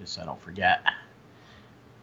[0.06, 0.82] so I don't forget.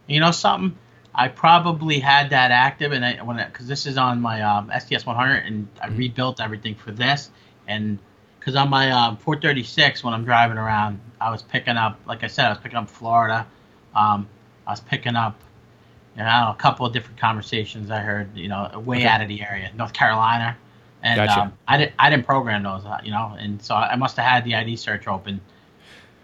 [0.06, 0.76] You know something?
[1.14, 5.06] I probably had that active, and I when because this is on my um, SDS
[5.06, 5.96] 100, and I Mhm.
[5.96, 7.30] rebuilt everything for this,
[7.68, 7.98] and
[8.38, 12.26] because on my um, 436 when I'm driving around, I was picking up, like I
[12.26, 13.46] said, I was picking up Florida.
[13.94, 14.28] Um,
[14.66, 15.38] I was picking up,
[16.16, 18.98] you know, I don't know, a couple of different conversations I heard, you know, way
[18.98, 19.06] Okay.
[19.06, 20.56] out of the area, North Carolina,
[21.02, 21.40] and Gotcha.
[21.42, 24.26] um, I didn't I didn't program those, uh, you know, and so I must have
[24.26, 25.40] had the ID search open,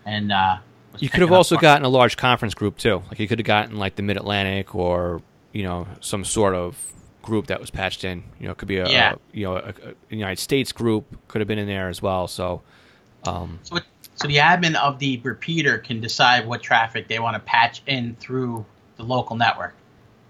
[0.04, 0.56] and uh,
[0.98, 3.02] you could have also gotten a large conference group too.
[3.08, 5.22] Like you could have gotten like the Mid Atlantic or
[5.52, 6.76] you know some sort of
[7.22, 8.22] group that was patched in.
[8.38, 9.12] You know, it could be a, Yeah.
[9.12, 9.74] a you know a,
[10.10, 12.26] a United States group could have been in there as well.
[12.28, 12.62] So
[13.24, 13.84] um, So, it-
[14.16, 18.16] so the admin of the repeater can decide what traffic they want to patch in
[18.20, 19.74] through the local network.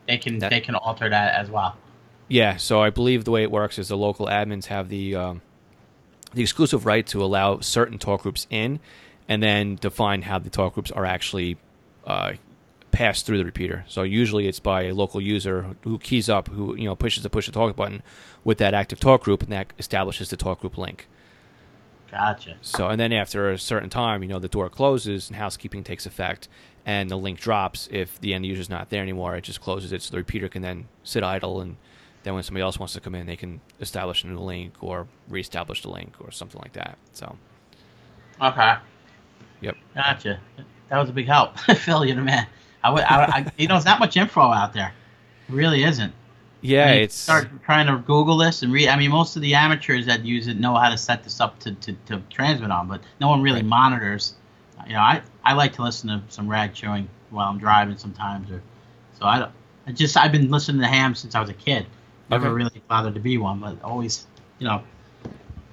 [0.07, 1.77] They can That- they can alter that as well.
[2.29, 5.43] yeah, so I believe the way it works is the local admins have the um,
[6.33, 8.79] the exclusive right to allow certain talk groups in,
[9.31, 11.57] and then define how the talk groups are actually
[12.05, 12.33] uh,
[12.91, 13.85] passed through the repeater.
[13.87, 17.31] So usually it's by a local user who keys up, who you know pushes the
[17.31, 18.03] push to talk button
[18.43, 21.07] with that active talk group, and that establishes the talk group link.
[22.11, 22.57] Gotcha.
[22.61, 26.07] So and then after a certain time, you know, the door closes and housekeeping takes
[26.07, 26.49] effect,
[26.85, 27.89] and the link drops.
[27.93, 30.49] If the end user is not there anymore, it just closes it, so the repeater
[30.49, 31.77] can then sit idle, and
[32.25, 35.07] then when somebody else wants to come in, they can establish a new link or
[35.29, 36.99] reestablish the link or something like that.
[37.13, 37.37] So
[38.41, 38.75] Okay.
[39.61, 39.77] Yep.
[39.95, 40.41] Gotcha.
[40.89, 42.05] That was a big help, Phil.
[42.05, 42.47] You're the man.
[42.83, 44.93] I, would- I, I, you know, there's not much info out there.
[45.49, 46.13] It really isn't.
[46.63, 48.89] yeah, I mean, it's start trying to Google this and read.
[48.89, 51.59] I mean, most of the amateurs that use it know how to set this up
[51.61, 53.67] to, to, to transmit on, but no one really Right.
[53.69, 54.35] monitors.
[54.87, 58.51] You know, I, I like to listen to some rag chewing while I'm driving sometimes,
[58.51, 58.63] or
[59.19, 59.53] so I don't.
[59.87, 61.87] I just I've been listening to ham since I was a kid.
[62.31, 62.55] Never Okay.
[62.55, 64.27] really bothered to be one, but always,
[64.59, 64.83] you know,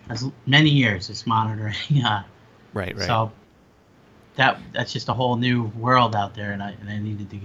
[0.09, 1.75] as many years as monitoring.
[2.05, 2.23] Uh,
[2.73, 3.05] Right, right.
[3.07, 3.31] So
[4.37, 7.39] that that's just a whole new world out there, and I and I needed to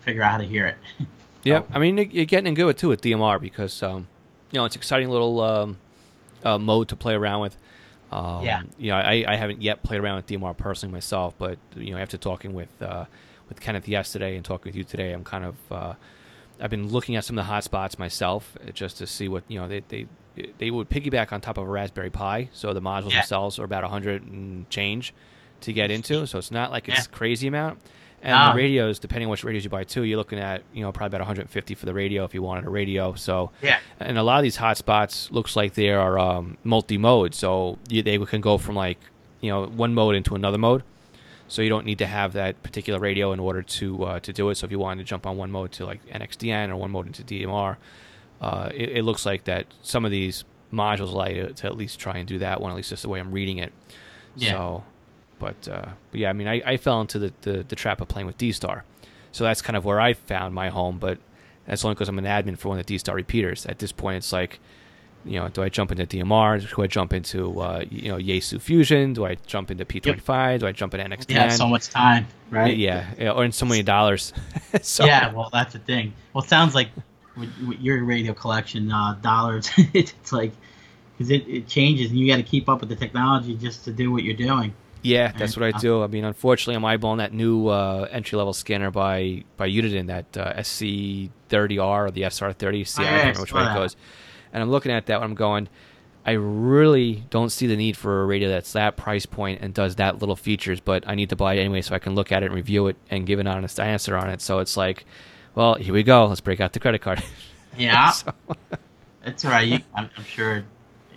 [0.00, 0.76] figure out how to hear it.
[1.42, 4.08] Yeah, I mean you're getting into it too with DMR because um,
[4.52, 5.78] you know it's an exciting little um,
[6.44, 7.56] uh, mode to play around with.
[8.12, 8.62] Um, Yeah.
[8.76, 11.98] You know, I, I haven't yet played around with DMR personally myself, but you know
[11.98, 13.06] after talking with uh,
[13.48, 15.94] with Kenneth yesterday and talking with you today, I'm kind of uh,
[16.60, 19.58] I've been looking at some of the hotspots myself uh, just to see what you
[19.58, 20.06] know they they
[20.58, 23.20] they would piggyback on top of a Raspberry Pi, so the modules Yeah.
[23.20, 25.14] themselves are about hundred and change
[25.62, 27.16] to get into, so it's not like it's Yeah.
[27.16, 27.78] crazy amount.
[28.22, 30.92] And the radios, depending on which radios you buy too, you're looking at you know
[30.92, 33.14] probably about 150 for the radio if you wanted a radio.
[33.14, 33.78] So Yeah.
[33.98, 38.18] and a lot of these hotspots looks like they are um, multi-mode, so you, they
[38.18, 38.98] can go from like
[39.40, 40.82] you know one mode into another mode.
[41.48, 44.50] So you don't need to have that particular radio in order to uh, to do
[44.50, 44.56] it.
[44.56, 47.06] So if you wanted to jump on one mode to like NXDN or one mode
[47.06, 47.76] into DMR,
[48.42, 51.76] uh, it, it looks like that some of these modules allow you to, to at
[51.76, 52.70] least try and do that one.
[52.70, 53.72] At least that's the way I'm reading it.
[54.36, 54.50] Yeah.
[54.52, 54.84] So,
[55.40, 58.06] but, uh, but yeah, I mean, I, I fell into the, the, the trap of
[58.06, 58.84] playing with D Star,
[59.32, 60.98] so that's kind of where I found my home.
[60.98, 61.18] But
[61.66, 63.66] that's only because I'm an admin for one of the D Star repeaters.
[63.66, 64.60] At this point, it's like,
[65.24, 66.74] you know, do I jump into DMR?
[66.74, 69.14] Do I jump into uh, you know Yaesu Fusion?
[69.14, 70.60] Do I jump into P25?
[70.60, 71.34] Do I jump into NXDN?
[71.34, 72.76] Yeah, so much time, right?
[72.76, 74.32] Yeah, yeah, or in so many dollars.
[74.82, 76.12] so, Yeah, well, that's the thing.
[76.32, 76.88] Well, it sounds like
[77.36, 80.52] with, with your radio collection, uh, dollars, it's like,
[81.16, 83.92] because it, it changes and you got to keep up with the technology just to
[83.92, 84.74] do what you're doing.
[85.02, 86.02] Yeah, that's what I do.
[86.02, 90.36] I mean, unfortunately, I'm eyeballing that new uh, entry level scanner by by Uniden, that
[90.36, 92.86] uh, SC30R or the SR30.
[92.86, 93.96] See, I I remember which way it goes.
[94.52, 95.68] And I'm looking at that, and I'm going,
[96.26, 99.96] I really don't see the need for a radio that's that price point and does
[99.96, 102.42] that little features, but I need to buy it anyway so I can look at
[102.42, 104.40] it and review it and give an honest answer on it.
[104.42, 105.06] So it's like,
[105.54, 106.26] well, here we go.
[106.26, 107.22] Let's break out the credit card.
[107.78, 108.34] Yeah, So-
[109.24, 109.66] it's all right.
[109.68, 110.64] You, I'm, I'm sure,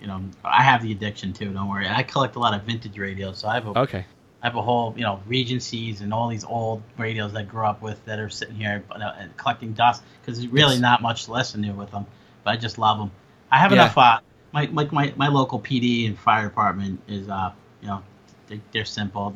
[0.04, 1.54] you know, I have the addiction too.
[1.54, 1.88] Don't worry.
[1.88, 4.06] I collect a lot of vintage radios, so I have a, okay.
[4.42, 7.82] I have a whole, you know, Regencies and all these old radios I grew up
[7.82, 10.82] with that are sitting here uh, and collecting dust because there's really Yes.
[10.82, 12.06] not much to listen to with them.
[12.44, 13.12] But I just love them.
[13.50, 13.84] I have Yeah.
[13.84, 13.98] enough.
[13.98, 14.20] Uh,
[14.52, 18.04] my, my my my local PD and fire department is, uh, you know,
[18.48, 19.34] they, they're simple,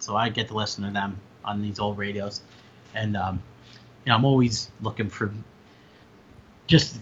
[0.00, 2.42] so I get to listen to them on these old radios,
[2.94, 3.40] and um,
[4.04, 5.32] you know, I'm always looking for
[6.66, 6.98] just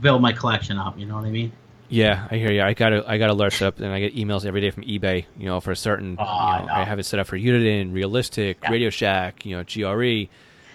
[0.00, 0.98] build my collection up.
[0.98, 1.52] You know what I mean?
[1.88, 2.62] Yeah, I hear you.
[2.62, 4.84] I got a I got alert set up, and I get emails every day from
[4.84, 5.26] eBay.
[5.38, 6.16] You know, for a certain.
[6.18, 6.72] Oh, you I know, know.
[6.72, 8.70] I have it set up for Uniden, Realistic, Yeah.
[8.70, 10.28] Radio Shack, you know, GRE,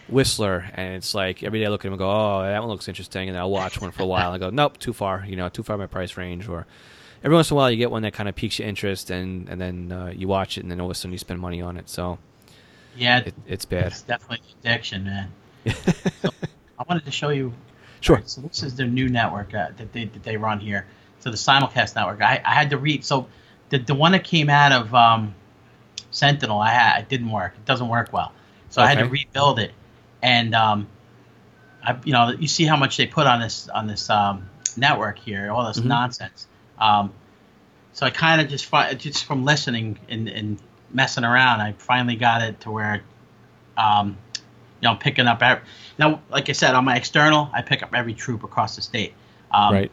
[0.08, 2.70] Whistler, and it's like every day I look at them and go, oh, that one
[2.70, 4.32] looks interesting, and then I'll watch one for a while.
[4.34, 5.26] and I go, nope, too far.
[5.28, 6.48] You know, too far my price range.
[6.48, 6.68] Or
[7.24, 9.50] every once in a while you get one that kind of piques your interest, and
[9.50, 11.60] and then uh, you watch it, and then all of a sudden you spend money
[11.62, 11.90] on it.
[11.90, 12.20] So
[12.96, 13.88] Yeah, it, it's bad.
[13.88, 15.32] it's definitely addiction, man.
[16.22, 16.30] so
[16.78, 17.52] I wanted to show you
[18.02, 18.22] Sure.
[18.26, 20.86] So this is their new network uh, that they that they run here.
[21.20, 22.22] So the simulcast network.
[22.22, 23.04] I, I had to read.
[23.04, 23.28] So
[23.70, 25.36] the the one that came out of um,
[26.12, 27.54] Sentinel, I had it didn't work.
[27.56, 28.32] It doesn't work well.
[28.70, 29.72] So I had to rebuild it,
[30.22, 30.88] and um,
[31.84, 35.20] I you know you see how much they put on this on this um, network
[35.20, 35.86] here, all this Mhm.
[35.86, 36.48] nonsense.
[36.78, 37.12] Um,
[37.94, 40.58] so I kind of just fi- just from listening and, and
[40.92, 43.02] messing around, I finally got it to where,
[43.78, 44.18] um,
[44.82, 45.42] you know, picking up.
[45.42, 45.64] Every,
[45.98, 49.14] now, like I said, on my external, I pick up every troop across the state.
[49.52, 49.92] Um, right.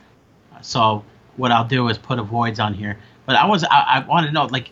[0.62, 1.04] So
[1.36, 2.98] what I'll do is put avoids on here.
[3.26, 4.70] But I was I, I want to know like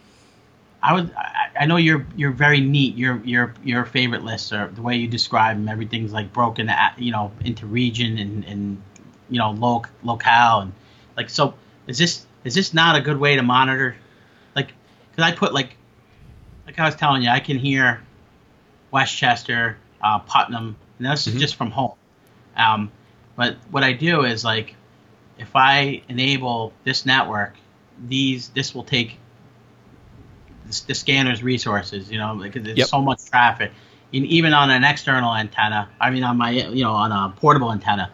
[0.83, 2.96] I was I, I know you're you're very neat.
[2.96, 5.68] Your your your favorite lists are the way you describe them.
[5.68, 8.83] Everything's like broken at, you know into region and and
[9.31, 10.72] you know loc locale and
[11.16, 11.55] like so
[11.87, 13.96] is this is this not a good way to monitor
[14.55, 14.72] like
[15.11, 15.77] because I put like
[16.66, 18.03] like I was telling you I can hear
[18.90, 21.35] Westchester, uh, Putnam, and this Mhm.
[21.35, 21.92] is just from home.
[22.57, 22.90] Um,
[23.37, 24.77] but what I do is like,
[25.38, 27.55] if I enable this network,
[28.07, 29.18] these this will take
[30.66, 32.11] the, the scanner's resources.
[32.11, 32.88] You know, because there's Yep.
[32.88, 33.73] so much traffic,
[34.12, 35.88] and even on an external antenna.
[36.01, 38.11] I mean, on my you know on a portable antenna,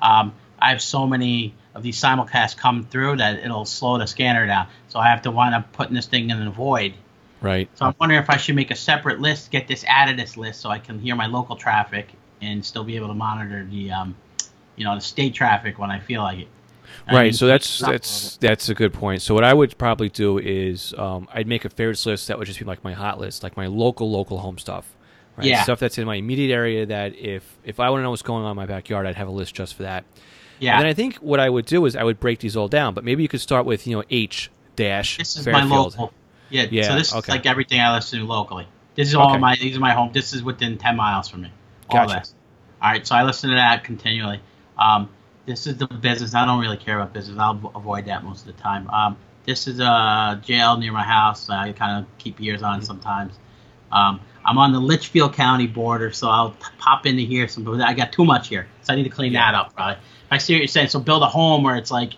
[0.00, 4.46] um, I have so many of these simulcasts come through that it'll slow the scanner
[4.46, 4.68] down.
[4.88, 6.94] So I have to wind up putting this thing in a void.
[7.40, 7.68] Right.
[7.74, 10.36] So I'm wondering if I should make a separate list, get this out of this
[10.36, 12.08] list, so I can hear my local traffic
[12.40, 14.16] and still be able to monitor the, um,
[14.76, 16.48] you know, the state traffic when I feel like it.
[17.10, 17.34] Right.
[17.34, 19.22] So that's that's that's a good point.
[19.22, 22.46] So what I would probably do is um, I'd make a favorites list that would
[22.46, 24.86] just be like my hot list, like my local local home stuff.
[25.36, 25.48] Right?
[25.48, 25.62] Yeah.
[25.64, 28.44] Stuff that's in my immediate area that if if I want to know what's going
[28.44, 30.04] on in my backyard, I'd have a list just for that.
[30.60, 32.94] Yeah, And I think what I would do is I would break these all down.
[32.94, 36.12] But maybe you could start with you know H dash this is my local.
[36.50, 37.18] Yeah, Yeah, so this okay.
[37.18, 38.66] is like everything I listen to locally.
[38.94, 39.38] This is all Okay.
[39.38, 39.56] my.
[39.56, 40.10] These are my home.
[40.12, 41.50] This is within ten miles from me.
[41.90, 42.20] All Gotcha.
[42.20, 42.34] this.
[42.80, 44.40] All right, so I listen to that continually.
[44.78, 45.08] Um,
[45.46, 46.34] this is the business.
[46.34, 47.38] I don't really care about business.
[47.38, 48.88] I'll avoid that most of the time.
[48.90, 51.50] Um, This is a jail near my house.
[51.50, 53.34] I kind of keep ears on sometimes.
[53.92, 57.46] Um, I'm on the Litchfield County border, so I'll pop into here.
[57.46, 59.52] Some, but I got too much here, so I need to clean Yeah.
[59.52, 59.74] that up.
[59.76, 59.96] Probably.
[60.30, 60.88] I see what you're saying.
[60.88, 62.14] So build a home where it's like,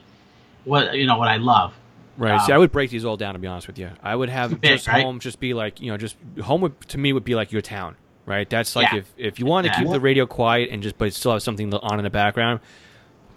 [0.65, 1.75] what you know, what I love.
[2.17, 2.41] Right.
[2.41, 3.91] See, Um, I would break these all down to be honest with you.
[4.03, 5.03] I would have big, just right?
[5.03, 7.61] home just be like you know just home would, to me would be like your
[7.61, 8.49] town, right?
[8.49, 8.99] That's like Yeah.
[9.01, 9.79] if if you want to Yeah.
[9.81, 12.61] keep the radio quiet and just but still have something on in the background,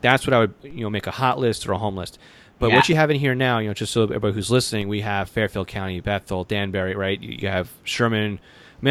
[0.01, 2.19] that's what I would you know make a hot list or a home list.
[2.59, 4.99] But what you have in here now, you know, just so everybody who's listening, we
[4.99, 7.17] have Fairfield County, Bethel, Danbury, right?
[7.17, 8.21] You, have Sherman.
[8.21, 8.39] I mean,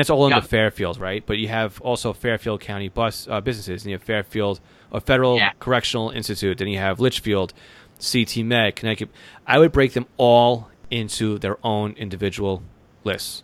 [0.00, 0.44] that's all Yep.
[0.44, 1.22] Fairfield, right?
[1.26, 5.36] But you have also Fairfield County bus uh, businesses, and you have Fairfield, a Federal
[5.36, 5.50] Yeah.
[5.58, 6.56] Correctional Institute.
[6.56, 7.52] Then you have Litchfield,
[8.00, 9.10] CT Med, Connecticut.
[9.46, 12.62] I would break them all into their own individual
[13.04, 13.42] lists.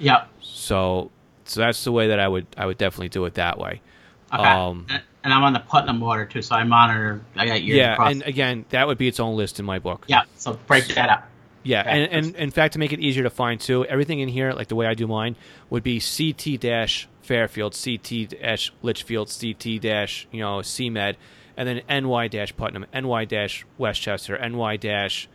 [0.00, 0.28] Yep.
[0.40, 1.12] So,
[1.44, 3.82] so that's the way that I would I would definitely do it that way.
[4.34, 4.42] Okay.
[4.42, 4.86] Um,
[5.24, 7.20] and, I'm on the Putnam border too, so I monitor.
[7.36, 8.12] I got ears yeah, across.
[8.12, 10.04] and again, that would be its own list in my book.
[10.08, 10.22] yeah.
[10.36, 11.26] So break that up.
[11.62, 11.90] Yeah, Okay.
[11.90, 14.68] and, and in fact, to make it easier to find too, everything in here, like
[14.68, 15.36] the way I do mine,
[15.68, 21.16] would be CT dash Fairfield, CT dash Litchfield, CT dash you know CMed,
[21.58, 25.28] and then NY dash Putnam, NY dash Westchester, NY dash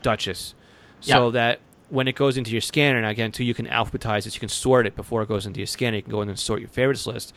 [0.00, 0.54] Dutchess,
[1.00, 1.32] so Yep.
[1.34, 4.40] that when it goes into your scanner, and again, too, you can alphabetize it, you
[4.40, 5.96] can sort it before it goes into your scanner.
[5.98, 7.34] You can go in and sort your favorites list.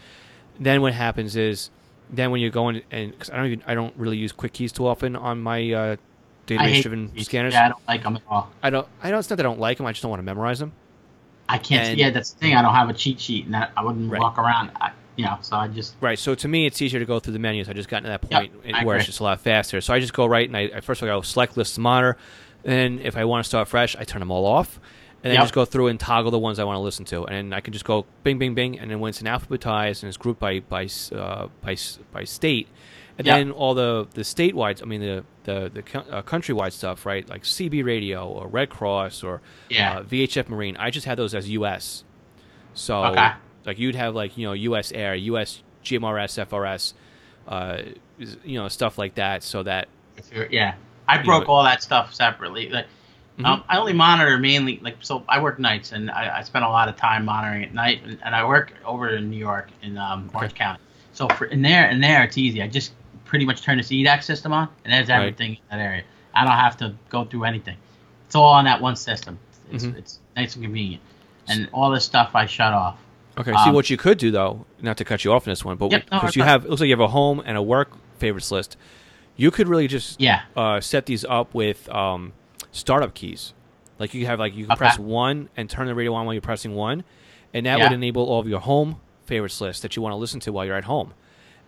[0.60, 1.70] Then what happens is,
[2.10, 4.72] then when you're going and because I don't even I don't really use quick keys
[4.72, 5.96] too often on my uh,
[6.48, 7.54] database driven scanners.
[7.54, 8.52] Yeah, I don't like them at all.
[8.62, 8.88] I don't.
[9.04, 9.86] I know it's not that I don't like them.
[9.86, 10.72] I just don't want to memorize them.
[11.50, 11.90] I can't.
[11.90, 12.56] And- yeah, that's the thing.
[12.56, 14.22] I don't have a cheat sheet, and I, I wouldn't Right.
[14.22, 14.72] walk around.
[14.80, 16.20] I, you know, so I just Right.
[16.20, 17.70] So to me, it's easier to go through the menus.
[17.70, 19.80] I just gotten to that point I where it's just a lot faster.
[19.82, 21.76] So I just go right and I, I first of all I go select list
[21.76, 22.18] to monitor,
[22.64, 24.80] and then if I want to start fresh, I turn them all off,
[25.26, 25.44] and then Yep.
[25.44, 27.60] just go through and toggle the ones I want to listen to, and then I
[27.60, 30.40] can just go bing, bing, bing, and then when it's an alphabetized and it's grouped
[30.40, 31.76] by by uh, by
[32.14, 32.68] by state,
[33.18, 33.36] and Yep.
[33.38, 37.28] then all the the statewide, I mean the the the uh, countrywide stuff, right?
[37.28, 39.98] Like CB Radio or Red Cross or Yeah.
[40.00, 40.78] uh, VHF Marine.
[40.78, 42.04] I just had those as US.
[42.76, 43.32] So Okay.
[43.66, 44.92] like you'd have like you know U.S.
[44.92, 45.64] Air, U.S.
[45.84, 46.94] GMRS, FRS,
[47.48, 47.78] uh,
[48.44, 49.88] you know stuff like that, so that
[50.52, 50.76] yeah,
[51.08, 52.70] I You broke know- all that stuff separately.
[52.70, 52.86] Like,
[53.40, 53.46] Mhm.
[53.46, 55.24] um, I only monitor mainly like so.
[55.28, 58.18] I work nights, and I, I spend a lot of time monitoring at night, and,
[58.24, 60.80] and I work over in New York in um, Orange County.
[61.14, 62.62] So for in there, in there, it's easy.
[62.62, 62.94] I just
[63.26, 65.18] pretty much turn this EDAC system on, and there's Right.
[65.18, 66.04] everything in that area.
[66.34, 67.76] I don't have to go through anything.
[68.28, 69.38] It's all on that one system.
[69.72, 69.98] It's, Mhm.
[69.98, 71.02] it's nice and convenient,
[71.50, 72.98] and all this stuff I shut off.
[73.38, 73.52] Okay.
[73.52, 75.76] see Um, what you could do though, not to cut you off in this one,
[75.76, 77.62] but Yep, no, because you have, it looks like you have a home and a
[77.62, 78.78] work favorites list.
[79.36, 80.44] You could really just Yeah.
[80.56, 82.32] uh, set these up with um,
[82.76, 83.54] startup keys.
[84.00, 84.78] Like you have like you can Okay.
[84.80, 87.04] press one and turn the radio on while you're pressing one,
[87.54, 87.86] and that Yeah.
[87.86, 90.66] would enable all of your home favorites list that you want to listen to while
[90.66, 91.14] you're at home.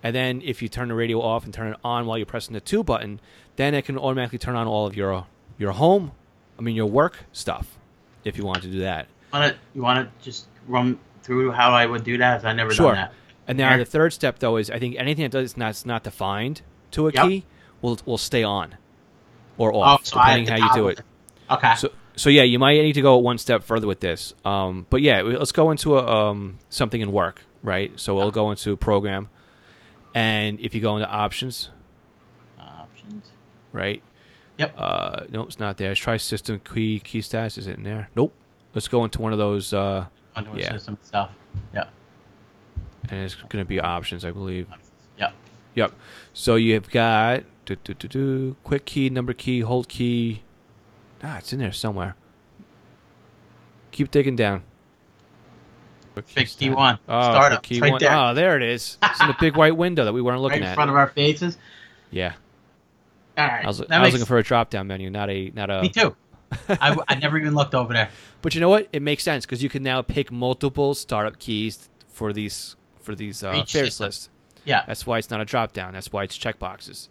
[0.04, 2.54] And then if you turn the radio off and turn it on while you're pressing
[2.54, 3.20] the two button,
[3.56, 5.26] then it can automatically turn on all of your
[5.58, 6.12] your home,
[6.60, 7.78] I mean your work stuff,
[8.24, 9.08] if you want to do that.
[9.34, 12.46] Want to you want to just run through how I would do that?
[12.46, 12.88] I never Sure.
[12.88, 13.13] done that.
[13.48, 13.78] And now Yeah.
[13.78, 17.08] the third step though is I think anything that does not, it's not defined to
[17.08, 17.24] a Yep.
[17.26, 17.46] key
[17.82, 18.76] will will stay on
[19.58, 21.02] or Oh, off so depending how you do it.
[21.50, 21.76] Okay.
[21.76, 24.34] So so yeah, you might need to go one step further with this.
[24.43, 27.91] Um, but yeah, let's go into a, um, something in work, right?
[28.00, 29.30] So we'll go into program,
[30.15, 31.70] and if you go into options,
[32.60, 33.32] Options.
[33.72, 34.02] right?
[34.58, 34.74] Yep.
[34.78, 35.89] Uh, no, it's not there.
[35.89, 37.58] Let's try system key key stats.
[37.60, 38.10] Is it in there?
[38.15, 38.34] Nope.
[38.74, 40.72] Let's go into one of those, uh, Under yeah.
[40.72, 41.30] system stuff.
[41.74, 41.86] Yeah.
[43.10, 44.67] and it's going to be options, I believe.
[45.17, 45.34] Yep.
[45.76, 45.93] Yep.
[46.34, 50.43] So you've got do, do, do, do, quick key, number key, hold key.
[51.21, 52.15] Ah, it's in there somewhere.
[53.91, 54.63] Keep digging down.
[56.13, 56.97] Quick key one.
[57.08, 57.62] Oh, Startup.
[57.62, 57.99] key right one.
[57.99, 58.15] there.
[58.15, 58.97] Oh, there it is.
[59.03, 60.69] It's in the big white window that we weren't right looking in at.
[60.71, 61.58] In front of our faces.
[62.10, 62.34] yeah.
[63.38, 63.63] All right.
[63.63, 65.82] I was, I was makes, looking for a drop down menu, not a not a.
[65.82, 66.15] Me too.
[66.69, 68.10] I, I never even looked over there.
[68.43, 68.88] But you know what?
[68.93, 73.43] It makes sense because you can now pick multiple startup keys for these for these
[73.43, 74.06] uh, each favorites system.
[74.06, 74.30] lists.
[74.63, 74.84] Yeah.
[74.86, 75.93] That's why it's not a drop down.
[75.93, 77.10] That's why it's checkboxes.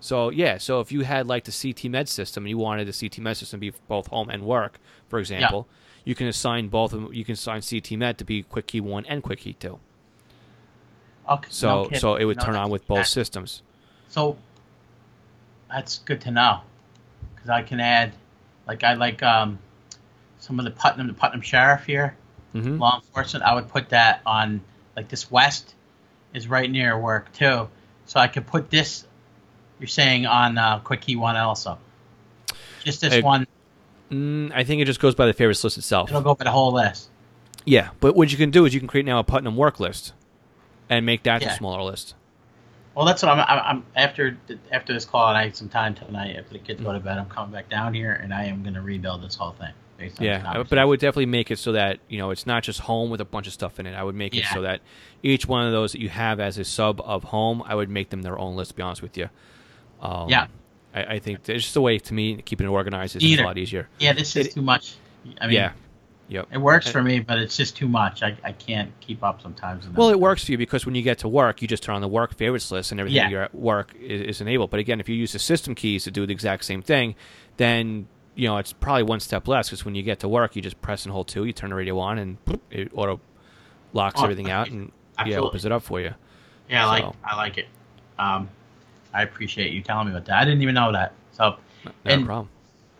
[0.00, 2.92] So yeah, so if you had like the CT Med system and you wanted the
[3.08, 4.78] CT Med system to be both home and work,
[5.08, 5.66] for example,
[6.04, 7.12] you can assign both of them.
[7.12, 9.80] You can assign CT Med to be Quick Key One and Quick Key Two.
[11.28, 11.48] Okay.
[11.50, 13.06] So no so it would No, turn on with both bad.
[13.06, 13.62] systems.
[14.08, 14.36] So
[15.68, 16.60] that's good to know
[17.34, 18.12] because I can add,
[18.66, 19.58] like I like um,
[20.38, 22.16] some of the Putnam, the Putnam Sheriff here,
[22.52, 23.44] hmm law enforcement.
[23.44, 24.60] I would put that on
[24.94, 25.74] like this West
[26.32, 27.68] is right near work too,
[28.04, 29.06] so I could put this.
[29.80, 31.78] You're saying on uh, Quick Key One also.
[32.84, 33.46] Just this Uh, one,
[34.10, 36.08] Mm, I think it just goes by the favorites list itself.
[36.08, 37.08] it'll go by the whole list.
[37.64, 40.12] Yeah, but what you can do is you can create now a Putnam work list,
[40.88, 41.48] and make that Yeah.
[41.48, 42.14] the smaller list.
[42.94, 43.40] Well, that's what I'm.
[43.40, 44.38] I'm, I'm after
[44.70, 47.18] after this call, and I had some time tonight after the kids go to bed.
[47.18, 49.72] I'm coming back down here, and I am going to rebuild this whole thing.
[49.98, 52.46] Based on Yeah, I- but I would definitely make it so that you know it's
[52.46, 53.94] not just home with a bunch of stuff in it.
[53.94, 54.80] I would make it so that
[55.24, 58.10] each one of those that you have as a sub of home, I would make
[58.10, 58.70] them their own list.
[58.70, 59.28] To be honest with you,
[60.00, 60.46] um, Yeah.
[60.94, 63.44] I, I think it's just a way to me keeping it organized is just a
[63.44, 63.88] lot easier.
[63.98, 64.94] Yeah, this is It- too much.
[65.40, 65.72] I mean, yeah,
[66.28, 66.46] yep.
[66.52, 68.22] it works for me, but it's just too much.
[68.22, 69.88] I, I can't keep up sometimes.
[69.88, 72.00] Well, it works for you because when you get to work, you just turn on
[72.00, 73.28] the work favorites list and everything Yeah.
[73.28, 74.70] you're at work is, is enabled.
[74.70, 77.16] But again, if you use the system keys to do the exact same thing,
[77.56, 80.62] then you know it's probably one step less because when you get to work, you
[80.62, 82.36] just press and hold two, you turn the radio on, and
[82.70, 83.20] it auto
[83.92, 84.92] locks Oh, everything out and
[85.26, 86.14] yeah, opens it up for you.
[86.70, 87.66] Yeah, I like I like it.
[88.18, 88.48] Um,
[89.16, 90.36] I appreciate you telling me about that.
[90.40, 91.12] I didn't even know that.
[91.32, 91.56] So
[92.04, 92.48] And- a problem.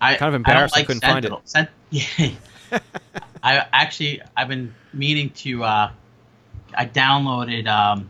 [0.00, 1.32] I Kind of embarrassed I like couldn't find it.
[1.44, 2.30] Sent- yeah.
[3.42, 5.64] I actually I've been meaning to.
[5.64, 5.90] Uh,
[6.74, 7.66] I downloaded.
[7.66, 8.08] Um,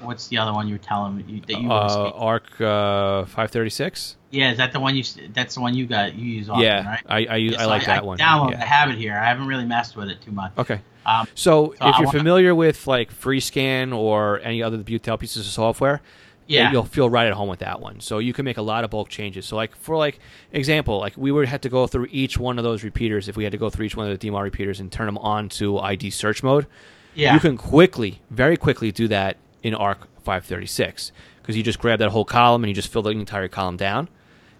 [0.00, 1.70] what's the other one you were telling me you, that you?
[1.70, 4.16] Uh, Arc uh, five thirty six.
[4.30, 5.04] yeah, is that the one you?
[5.32, 6.14] That's the one you got.
[6.14, 7.02] You use often, Yeah, right?
[7.08, 8.18] I I, use, Yeah, I so like that one.
[8.18, 8.50] Download.
[8.52, 8.62] Yeah.
[8.62, 9.14] I have it here.
[9.16, 10.52] I haven't really messed with it too much.
[10.58, 10.80] Okay.
[11.06, 15.18] Um, So, So if I you're wanna- familiar with like FreeScan or any other Butel
[15.20, 16.00] pieces of software,
[16.48, 16.72] Yeah.
[16.72, 18.00] you'll feel right at home with that one.
[18.00, 19.44] So you can make a lot of bulk changes.
[19.46, 20.18] So like for like
[20.52, 23.44] example, like we would have to go through each one of those repeaters if we
[23.44, 25.78] had to go through each one of the DMR repeaters and turn them on to
[25.78, 26.66] ID search mode.
[27.14, 27.34] yeah.
[27.34, 32.10] You can quickly, very quickly do that in ARC 536 because you just grab that
[32.10, 34.08] whole column and you just fill the entire column down,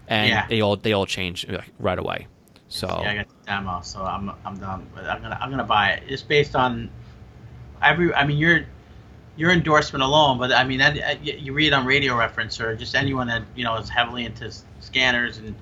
[0.09, 0.47] and Yeah.
[0.49, 1.47] they all they all change
[1.79, 2.27] right away.
[2.69, 4.87] So Yeah, I got the demo, so I'm I'm done.
[4.95, 6.03] But I'm gonna I'm gonna buy it.
[6.09, 6.91] It's based on
[7.83, 8.13] every.
[8.15, 8.65] I mean, your
[9.39, 12.95] your endorsement alone, but I mean that uh, you read on Radio Reference or just
[12.95, 15.55] anyone that you know is heavily into scanners and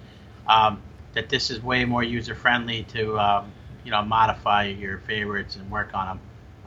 [0.48, 3.52] um, that this is way more user friendly to um,
[3.84, 6.20] you know modify your favorites and work on them.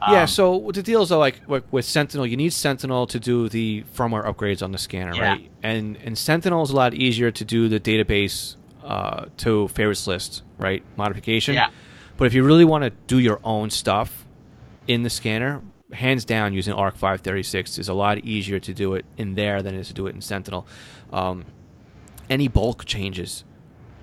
[0.08, 3.18] yeah, Um, so the deal is though, like with, with Sentinel, you need Sentinel to
[3.20, 5.30] do the firmware upgrades on the scanner, Yeah.
[5.32, 5.50] right?
[5.62, 10.42] And and Sentinel is a lot easier to do the database uh, to favorites list,
[10.58, 10.82] right?
[10.96, 11.54] Modification.
[11.54, 11.70] Yeah.
[12.16, 14.26] But if you really want to do your own stuff
[14.86, 15.60] in the scanner,
[15.92, 19.74] hands down, using ARC 536 is a lot easier to do it in there than
[19.74, 20.66] it is to do it in Sentinel.
[21.12, 21.44] Um,
[22.28, 23.44] any bulk changes,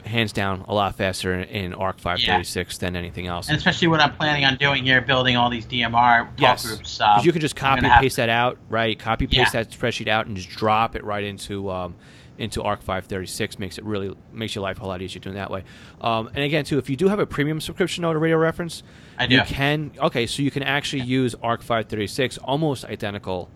[0.06, 3.48] hands down, a lot faster in, in ARC 536 than anything else.
[3.50, 7.00] and especially what I'm planning on doing here, building all these DMR Yes, groups.
[7.02, 8.98] Um, you can just copy and paste that out, right?
[8.98, 9.64] Copy paste Yeah.
[9.64, 11.96] that spreadsheet out and just drop it right into um,
[12.38, 13.60] into ARC 536.
[13.60, 15.64] Makes it really makes your life a lot easier doing that way.
[16.02, 18.84] Um, and again, too, if you do have a premium subscription to Radio Reference,
[19.18, 23.50] I you can okay, so you can actually use ARC 536 almost identical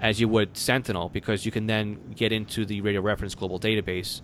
[0.00, 4.20] as you would Sentinel because you can then get into the Radio Reference global database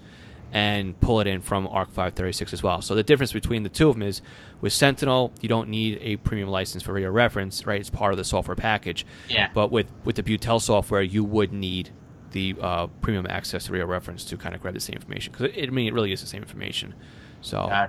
[0.52, 2.80] and pull it in from ARC 536 as well.
[2.80, 4.22] So the difference between the two of them is
[4.60, 7.78] with Sentinel, you don't need a premium license for Radio Reference, right?
[7.78, 9.06] It's part of the software package.
[9.28, 9.50] Yeah.
[9.52, 11.90] But with with the Butel software, you would need
[12.32, 15.52] the uh, premium access to Radio Reference to kind of grab the same information because
[15.54, 16.94] it, I mean it really is the same information.
[17.40, 17.88] So, Uh,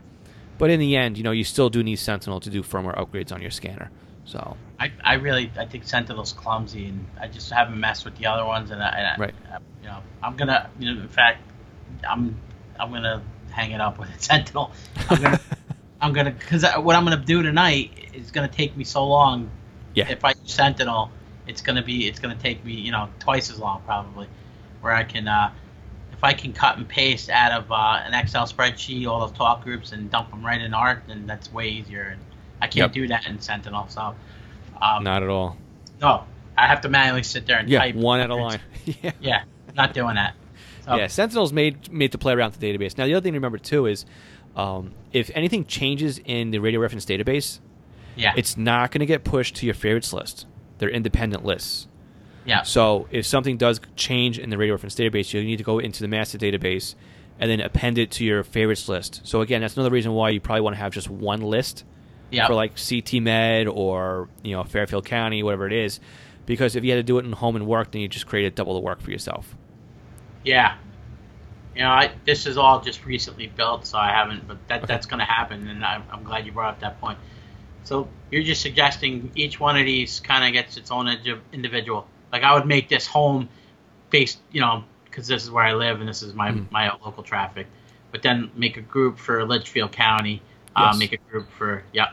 [0.57, 3.31] but in the end, you know, you still do need Sentinel to do firmware upgrades
[3.31, 3.89] on your scanner.
[4.25, 8.27] So, I, I really I think Sentinel's clumsy, and I just haven't messed with the
[8.27, 8.69] other ones.
[8.69, 9.33] And I, and right.
[9.51, 11.41] I, you know, I'm gonna, you know, in fact,
[12.07, 12.39] I'm
[12.79, 14.71] I'm gonna hang it up with Sentinel.
[15.09, 15.39] I'm gonna,
[16.01, 19.49] I'm gonna, because what I'm gonna do tonight is gonna take me so long.
[19.95, 20.09] Yeah.
[20.09, 21.09] If I use Sentinel,
[21.49, 24.27] it's gonna be, it's gonna take me, you know, twice as long probably.
[24.81, 25.51] Where I can, uh,
[26.13, 29.63] if I can cut and paste out of uh, an Excel spreadsheet all those talk
[29.63, 32.03] groups and dump them right in Art, then that's way easier.
[32.13, 32.21] And
[32.61, 34.15] I can't do that in Sentinel, so.
[34.81, 35.57] Um, not at all.
[36.01, 36.23] no,
[36.57, 37.95] I have to manually sit there and Yeah, type.
[37.95, 38.61] one at a line.
[38.85, 39.11] yeah.
[39.19, 39.43] Yeah,
[39.75, 40.35] not doing that.
[40.85, 42.97] So, Yeah, Sentinel's made made to play around with the database.
[42.97, 44.05] Now, the other thing to remember too is
[44.55, 47.59] um, if anything changes in the radio reference database,
[48.15, 50.45] yeah, it's not going to get pushed to your favorites list.
[50.79, 51.87] They're independent lists.
[52.45, 55.77] yeah, So if something does change in the radio reference database, you need to go
[55.79, 56.95] into the master database
[57.39, 59.21] and then append it to your favorites list.
[59.23, 61.85] So again, that's another reason why you probably want to have just one list
[62.31, 62.47] yeah.
[62.47, 65.99] for like CT Med or you know Fairfield County, whatever it is,
[66.45, 68.55] because if you had to do it in home and work, then you just created
[68.55, 69.55] double the work for yourself.
[70.43, 70.75] yeah.
[71.75, 74.45] You know, I, this is all just recently built, so I haven't.
[74.47, 74.87] But that Okay.
[74.87, 77.19] that's going to happen, and I'm, I'm glad you brought up that point.
[77.89, 81.07] So you're just suggesting each one of these kind of gets its own
[81.51, 82.05] individual.
[82.31, 83.49] Like I would make this home
[84.11, 86.69] based, you know, because this is where I live and this is my Mhm.
[86.71, 87.65] my local traffic.
[88.11, 90.39] But then make a group for Litchfield County.
[90.75, 92.09] Uh, make a group for yeah.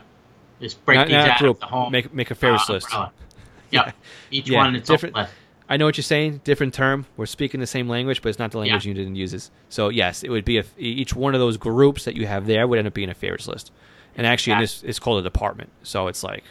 [0.62, 1.61] Just break Not, these not out group.
[1.61, 1.93] the home.
[1.93, 2.87] Make make a favorites uh, list.
[2.87, 3.12] umbrella.
[3.70, 3.95] Yep.
[4.31, 5.35] Each Yeah, one its different- own list.
[5.68, 6.41] I know what you're saying.
[6.45, 7.05] Different term.
[7.18, 8.95] We're speaking the same language, but it's not the language Yeah.
[8.95, 9.51] Uniden uses.
[9.68, 12.66] So yes, it would be a, each one of those groups that you have there
[12.66, 13.72] would end up being a favorites list.
[14.17, 15.71] And actually, in this it's called a department.
[15.83, 16.43] So it's like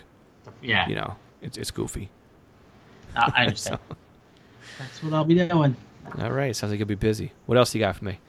[0.61, 0.87] Yeah.
[0.87, 2.09] you know, it's it's goofy.
[3.15, 3.79] I I understand.
[4.79, 5.75] that's what I'll be doing.
[6.19, 6.55] All right.
[6.55, 7.31] Sounds like you'll be busy.
[7.47, 8.19] What else you got for me?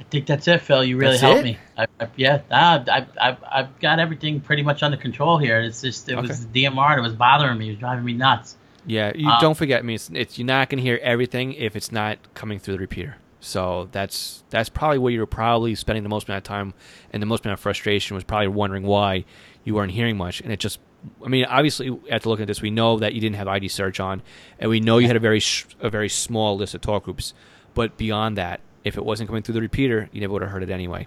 [0.00, 0.84] I think that's it, Phil.
[0.84, 1.44] You really That's helped it?
[1.44, 1.58] me.
[1.76, 5.60] I, I, yeah, ah, I, I've, I've got everything pretty much under control here.
[5.60, 7.66] It's just it was the DMR that was bothering me.
[7.66, 8.54] It was driving me nuts.
[8.86, 9.80] Yeah, you Um, don't forget.
[9.80, 12.74] I mean, it's, it's you're not going to hear everything if it's not coming through
[12.74, 13.16] the repeater.
[13.40, 16.74] So that's that's probably where you were probably spending the most amount of time,
[17.12, 19.24] and the most amount of frustration was probably wondering why
[19.64, 20.40] you weren't hearing much.
[20.40, 20.80] And it just,
[21.24, 24.00] I mean, obviously after looking at this, we know that you didn't have ID search
[24.00, 24.22] on,
[24.58, 27.32] and we know you had a very sh- a very small list of talk groups.
[27.74, 30.64] But beyond that, if it wasn't coming through the repeater, you never would have heard
[30.64, 31.06] it anyway.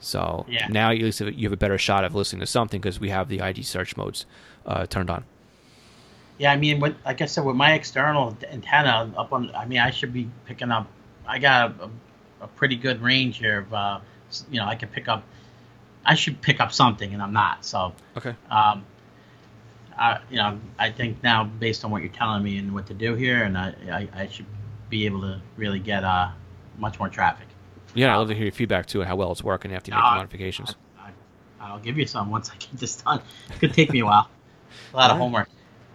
[0.00, 0.66] So Yeah.
[0.68, 3.28] now at least you have a better shot of listening to something because we have
[3.28, 4.26] the ID search modes
[4.66, 5.24] uh, turned on.
[6.38, 9.78] Yeah, I mean, with, like I said, with my external antenna up on, I mean,
[9.78, 10.86] I should be picking up.
[11.30, 11.90] I got a,
[12.42, 14.00] a pretty good range here of, uh,
[14.50, 15.22] you know, I could pick up.
[16.04, 17.64] I should pick up something, and I'm not.
[17.64, 18.34] So, Okay.
[18.50, 18.84] um,
[19.98, 22.94] I, you know, I think now based on what you're telling me and what to
[22.94, 24.46] do here, and I, I, I should
[24.88, 26.30] be able to really get uh,
[26.78, 27.46] much more traffic.
[27.94, 30.04] Yeah, I'd love to hear your feedback too, how well it's working after you make
[30.04, 30.74] Uh, the modifications.
[30.98, 31.10] I,
[31.60, 33.20] I'll give you some once I get this done.
[33.50, 34.28] It could take me a while.
[34.94, 35.48] A lot of homework.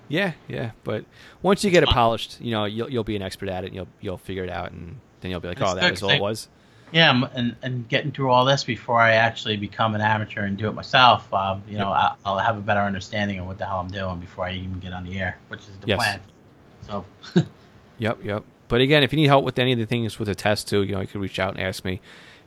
[0.07, 1.03] Yeah, yeah, but
[1.41, 3.67] once you get it polished, you know, you'll you'll be an expert at it.
[3.67, 6.11] And you'll you'll figure it out, and then you'll be like, oh, that is all
[6.11, 6.47] it was.
[6.91, 10.69] Yeah, and, and getting through all this before I actually become an amateur and do
[10.69, 13.80] it myself, um, you know, I, I'll have a better understanding of what the hell
[13.80, 15.97] I'm doing before I even get on the air, which is the Yes.
[15.97, 16.19] plan.
[16.88, 17.05] So,
[17.97, 18.43] Yep, yep.
[18.67, 20.84] But again, if you need help with any of the things with the test too,
[20.84, 22.01] you know, you could reach out and ask me.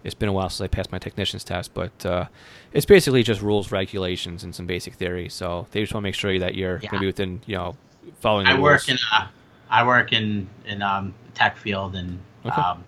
[0.04, 2.26] It's been a while since I passed my technician's test, but uh,
[2.72, 5.28] it's basically just rules, regulations, and some basic theory.
[5.28, 6.88] So they just want to make sure that you're Yeah.
[6.90, 7.76] going to be within, you know,
[8.20, 8.62] following the I rules.
[8.62, 9.26] work in uh,
[9.68, 12.60] I work in in um, tech field, and Okay.
[12.60, 12.84] um,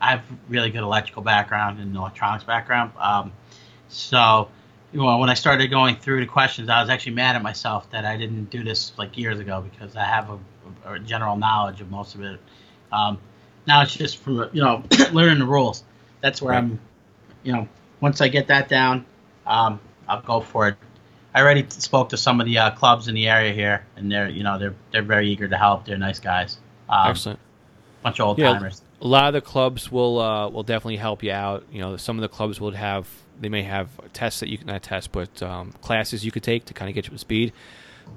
[0.00, 2.92] I have really good electrical background and electronics background.
[2.98, 3.32] Um,
[3.88, 4.48] so,
[4.92, 7.90] you know, when I started going through the questions, I was actually mad at myself
[7.90, 11.80] that I didn't do this like years ago because I have a, a general knowledge
[11.80, 12.40] of most of it.
[12.92, 13.18] Um,
[13.66, 14.82] now it's just from you know
[15.12, 15.84] learning the rules.
[16.20, 16.58] That's where Right.
[16.58, 16.80] I'm.
[17.42, 17.68] You know,
[18.00, 19.06] once I get that down,
[19.46, 20.76] um, I'll go for it.
[21.34, 24.28] I already spoke to some of the uh, clubs in the area here, and they're
[24.28, 25.86] you know they're they're very eager to help.
[25.86, 26.58] They're nice guys.
[26.88, 27.38] Um, Excellent.
[28.02, 28.70] Bunch of old Yeah.
[29.00, 31.64] A lot of the clubs will uh, will definitely help you out.
[31.72, 33.08] You know, some of the clubs will have
[33.40, 36.66] they may have tests that you can not tests, but um, classes you could take
[36.66, 37.52] to kind of get you up to speed.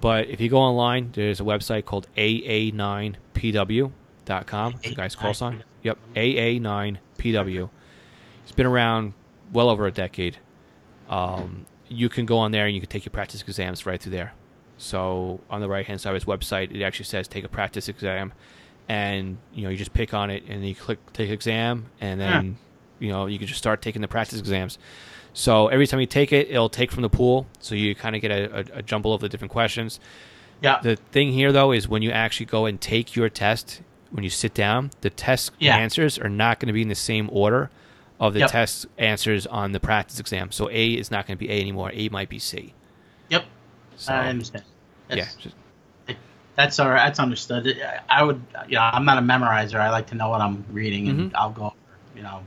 [0.01, 4.73] But if you go online, there's a website called AA9PW.com.
[4.81, 5.63] It's a guy's call sign.
[5.83, 7.69] Yep, AA9PW.
[8.43, 9.13] It's been around
[9.51, 10.37] well over a decade.
[11.09, 14.13] Um, you can go on there and you can take your practice exams right through
[14.13, 14.33] there.
[14.77, 17.87] So on the right hand side of his website, it actually says take a practice
[17.87, 18.33] exam,
[18.89, 22.57] and you know you just pick on it and you click take exam, and then
[22.99, 24.77] you know you can just start taking the practice exams.
[25.33, 28.21] So every time you take it, it'll take from the pool, so you kind of
[28.21, 29.99] get a, a, a jumble of the different questions.
[30.61, 30.79] Yeah.
[30.81, 33.81] The thing here though is when you actually go and take your test,
[34.11, 35.75] when you sit down, the test Yeah.
[35.75, 37.69] answers are not going to be in the same order
[38.19, 38.51] of the Yep.
[38.51, 40.51] test answers on the practice exam.
[40.51, 41.89] So A is not going to be A anymore.
[41.93, 42.73] A might be C.
[43.29, 43.43] Yep.
[43.97, 44.63] So, I understand.
[45.09, 45.55] yeah, That's, just-
[46.55, 47.05] that's all right.
[47.05, 47.67] That's understood.
[47.67, 49.79] I- I would, you know, I'm not a memorizer.
[49.79, 51.35] I like to know what I'm reading, and Mhm.
[51.35, 51.73] I'll go,
[52.15, 52.41] you know,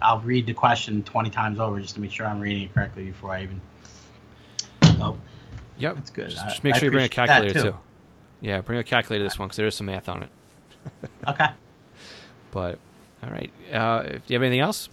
[0.00, 3.04] I'll read the question 20 times over just to make sure I'm reading it correctly
[3.06, 3.60] before I even.
[4.98, 5.16] So,
[5.78, 5.94] Yep.
[5.96, 6.30] That's good.
[6.30, 7.62] Just, just make I sure you bring a calculator too.
[7.70, 7.76] too.
[8.40, 10.28] Yeah, bring a calculator this one because there is some math on it.
[11.28, 11.48] okay.
[12.50, 12.78] But
[13.22, 14.88] all right, uh, do you have anything else?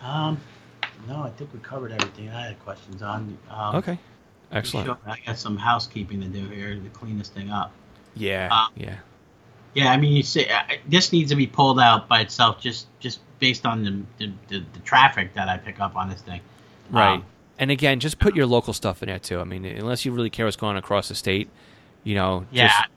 [0.00, 0.40] Um,
[1.08, 3.36] no, I think we covered everything I had questions on.
[3.50, 3.98] Um, Okay,
[4.52, 4.86] excellent.
[4.86, 7.72] sure, I got some housekeeping to do here to clean this thing up.
[8.14, 8.96] Yeah, Uh, yeah,
[9.74, 12.86] Yeah, I mean, you say uh, this needs to be pulled out by itself, just
[13.00, 16.40] just based on the the, the, the traffic that I pick up on this thing.
[16.90, 17.14] right.
[17.14, 17.24] Um,
[17.60, 19.40] and again, just put your local stuff in there too.
[19.40, 21.48] I mean, unless you really care what's going on across the state,
[22.04, 22.46] you know.
[22.52, 22.88] yeah, just-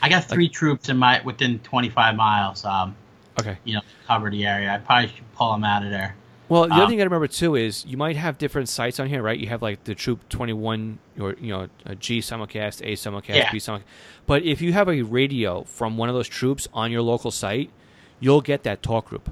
[0.00, 2.64] I got three troops in my within 25 miles.
[2.64, 2.94] Um,
[3.40, 3.58] okay.
[3.64, 4.72] you know, cover the area.
[4.72, 6.14] I probably should pull them out of there.
[6.48, 8.68] Well, the other Um, thing I got to remember too is you might have different
[8.70, 9.38] sites on here, right?
[9.38, 13.34] You have like the Troop Twenty One, or you know, a G simulcast, A simulcast,
[13.36, 13.52] Yeah.
[13.52, 13.82] B simulcast.
[14.26, 17.70] But if you have a radio from one of those troops on your local site,
[18.18, 19.30] you'll get that talk group.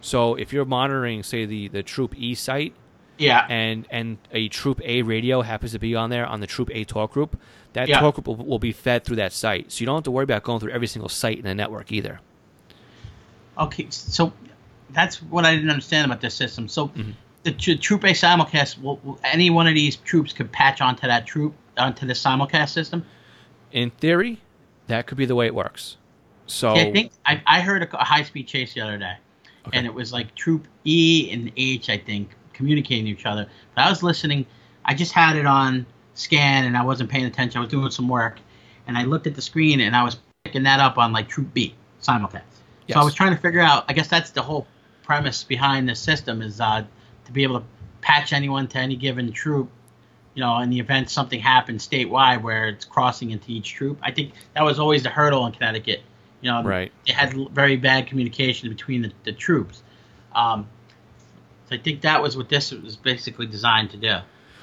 [0.00, 2.72] So if you're monitoring, say the the Troop E site,
[3.18, 6.70] Yeah, and and a Troop A radio happens to be on there on the Troop
[6.72, 7.38] A talk group,
[7.74, 8.00] that Yeah.
[8.00, 9.70] talk group will, will be fed through that site.
[9.72, 11.92] So you don't have to worry about going through every single site in the network
[11.92, 12.20] either.
[13.58, 14.32] Okay, so
[14.90, 16.68] that's what I didn't understand about this system.
[16.68, 17.14] So Mhm.
[17.42, 21.06] the tr- troop A simulcast, will, will any one of these troops could patch onto
[21.06, 23.04] that troop onto the simulcast system?
[23.72, 24.40] In theory,
[24.86, 25.96] that could be the way it works.
[26.46, 29.14] So See, I think I, I heard a, high speed chase the other day,
[29.66, 29.76] Okay.
[29.76, 33.46] and it was like troop E and H, I think, communicating to each other.
[33.74, 34.46] But I was listening.
[34.86, 35.84] I just had it on
[36.14, 37.58] scan, and I wasn't paying attention.
[37.58, 38.40] I was doing some work,
[38.86, 41.52] and I looked at the screen, and I was picking that up on like Troop
[41.52, 42.40] B simulcast.
[42.86, 42.94] Yes.
[42.94, 43.84] So I was trying to figure out.
[43.88, 44.66] I guess that's the whole
[45.08, 46.84] premise behind the system is uh,
[47.24, 47.66] to be able to
[48.02, 49.70] patch anyone to any given troop.
[50.34, 53.98] You know, in the event something happens statewide where it's crossing into each troop.
[54.02, 56.02] I think that was always the hurdle in Connecticut.
[56.42, 56.92] You know, Right.
[57.06, 59.82] they had very bad communication between the, the troops.
[60.34, 60.68] Um,
[61.68, 64.16] so I think that was what this was basically designed to do.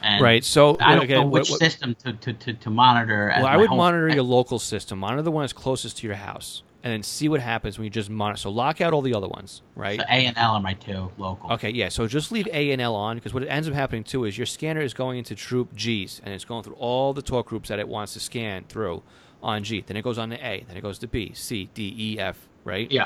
[0.04, 0.46] And Right.
[0.46, 3.34] So I don't again, know which what- system to, to, to, to monitor.
[3.36, 5.00] Well, I would monitor your local system.
[5.00, 7.90] Monitor the one that's closest to your house, and then see what happens when you
[7.90, 8.38] just monitor.
[8.38, 10.00] So lock out all the other ones, right?
[10.00, 11.52] So A and L are my two local.
[11.54, 11.90] Okay, yeah.
[11.90, 14.46] So just leave A and L on because what ends up happening too is your
[14.46, 17.80] scanner is going into Troop G's and it's going through all the talk groups that
[17.80, 19.02] it wants to scan through
[19.42, 19.84] on G.
[19.86, 20.64] Then it goes on to A.
[20.68, 22.48] Then it goes to B, C, D, E, F.
[22.64, 22.90] Right?
[22.92, 23.06] Yeah.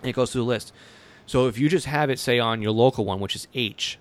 [0.00, 0.72] And it goes through the list.
[1.26, 3.98] So if you just have it say on your local one, which is H,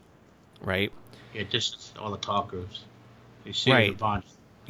[0.61, 0.91] right?
[1.33, 2.81] Yeah, just all the talk groups.
[3.45, 3.97] You see Right.
[3.99, 4.21] Yeah,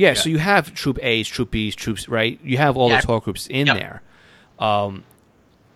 [0.07, 0.13] Yeah.
[0.13, 2.39] so you have troop A's, troop B's, troops, right?
[2.43, 3.01] You have all Yeah.
[3.01, 3.77] the talk groups in Yep.
[3.77, 4.01] there.
[4.61, 5.03] Um,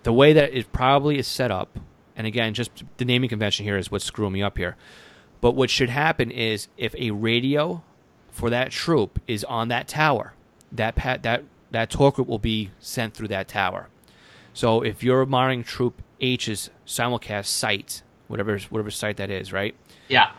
[0.04, 1.80] the way that it probably is set up,
[2.16, 4.78] and again, just the naming convention here is what's screwing me up here.
[5.42, 7.84] But what should happen is if a radio
[8.32, 10.34] for that troop is on that tower,
[10.72, 13.90] that pat that that talk group will be sent through that tower.
[14.54, 19.76] So if you're monitoring Troop H's simulcast site, whatever whatever site that is, right?
[20.08, 20.32] Yeah.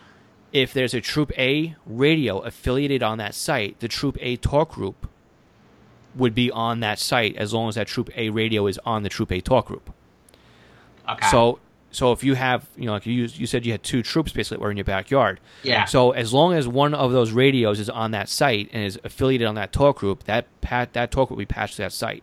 [0.53, 5.09] if there's a Troop A radio affiliated on that site, the Troop A talk group
[6.17, 9.09] would be on that site as long as that Troop A radio is on the
[9.09, 9.93] Troop A talk group.
[11.09, 11.29] Okay.
[11.31, 11.61] So,
[11.91, 14.57] so if you have, you know, like you you said you had two troops basically
[14.57, 15.41] that were in your backyard.
[15.63, 15.85] Yeah.
[15.85, 19.47] So as long as one of those radios is on that site and is affiliated
[19.47, 22.23] on that talk group, that pat that talk will be patched to that site.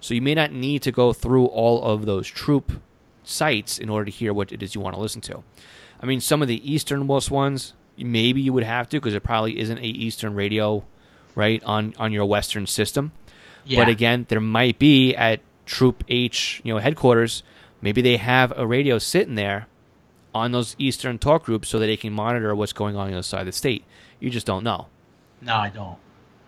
[0.00, 2.72] So you may not need to go through all of those troop
[3.24, 5.42] sites in order to hear what it is you want to listen to.
[6.00, 9.58] I mean, some of the easternmost ones, maybe you would have to because there probably
[9.58, 10.84] isn't a Eastern radio,
[11.34, 13.12] right, on on your Western system.
[13.66, 13.80] Yeah.
[13.80, 17.42] But again, there might be at Troop H, you know, headquarters.
[17.82, 19.66] Maybe they have a radio sitting there
[20.34, 23.16] on those Eastern talk groups so that they can monitor what's going on on the
[23.16, 23.84] other side of the state.
[24.20, 24.86] You just don't know,
[25.42, 25.98] no, I don't.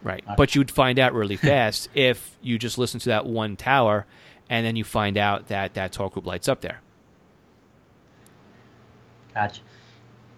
[0.02, 0.22] right?
[0.24, 0.34] Okay.
[0.36, 4.06] But you'd find out really fast if you just listen to that one tower,
[4.50, 6.80] and then you find out that that talk group lights up there.
[9.34, 9.60] Gotcha.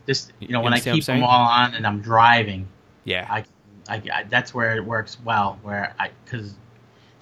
[0.07, 2.01] This, you know, You when I understand what I'm keep them all on and I'm
[2.01, 2.69] driving,
[3.05, 3.45] Yeah, I,
[3.89, 5.59] I, I that's where it works well.
[5.63, 6.55] Where I, because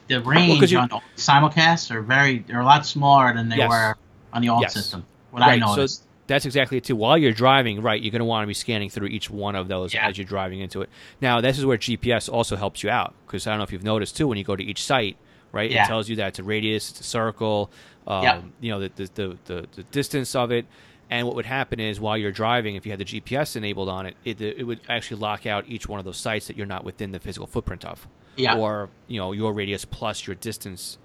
[0.09, 3.69] the range you- on simulcasts are very, they're a lot smaller than they Yes.
[3.69, 3.97] were
[4.33, 4.75] on the old Yes.
[4.75, 5.05] system.
[5.31, 6.03] What I noticed.
[6.03, 6.97] So that's exactly it too.
[6.97, 9.69] While you're driving, right, you're going to want to be scanning through each one of
[9.69, 10.07] those Yeah.
[10.07, 10.89] as you're driving into it.
[11.21, 13.85] Now, this is where GPS also helps you out because I don't know if you've
[13.85, 15.17] noticed too when you go to each site,
[15.53, 15.71] right?
[15.71, 15.85] Yeah.
[15.85, 17.71] It tells you that it's a radius, it's a circle,
[18.07, 18.45] um, Yep.
[18.61, 20.67] you know, the the, the the the distance of it.
[21.11, 24.07] And what would happen is while you're driving, if you had the GPS enabled on
[24.07, 26.85] it, it, it would actually lock out each one of those sites that you're not
[26.85, 28.07] within the physical footprint of,
[28.37, 28.59] Yeah.
[28.59, 30.99] or you know your radius plus your distance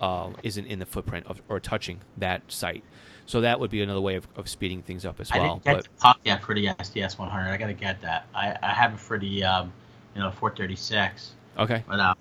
[0.00, 2.84] uh, isn't in the footprint of or touching that site.
[3.26, 5.38] So that would be another way of, of speeding things up as I well.
[5.38, 7.50] didn't get But the puck yet for the SDS 100.
[7.50, 8.26] I got to get that.
[8.34, 9.72] I, I have it for the, um,
[10.14, 11.32] you know, 436.
[11.58, 12.14] okay, But uh,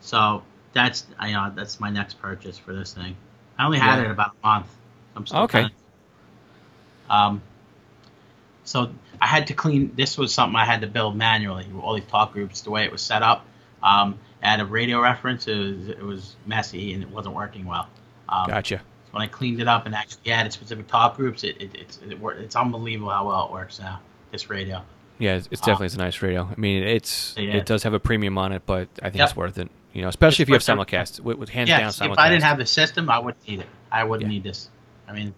[0.00, 3.16] so that's I you know that's my next purchase for this thing.
[3.58, 4.04] I only had Yeah.
[4.04, 4.68] it about a month.
[5.16, 5.62] I'm still Okay.
[5.62, 5.74] Kinda,
[7.12, 7.42] um,
[8.64, 9.92] so I had to clean.
[9.96, 11.66] This was something I had to build manually.
[11.80, 13.44] All these talk groups, the way it was set up,
[13.82, 17.88] um, at a radio reference, it was, it was messy and it wasn't working well.
[18.28, 18.80] Um, gotcha.
[19.10, 22.18] When I cleaned it up and actually added specific talk groups, it, it it's it,
[22.38, 24.00] it's unbelievable how well it works now.
[24.30, 24.82] This radio.
[25.18, 26.48] Yeah, it's, it's Uh, definitely it's a nice radio.
[26.50, 27.56] I mean, it's Yeah.
[27.56, 29.28] it does have a premium on it, but I think Yep.
[29.28, 29.70] it's worth it.
[29.92, 32.18] You know, especially if you have simulcast with, with hands yeah, down if.
[32.18, 33.66] I didn't have the system, I wouldn't need it.
[33.90, 34.34] I wouldn't Yeah.
[34.36, 34.70] need this.
[35.06, 35.34] I mean,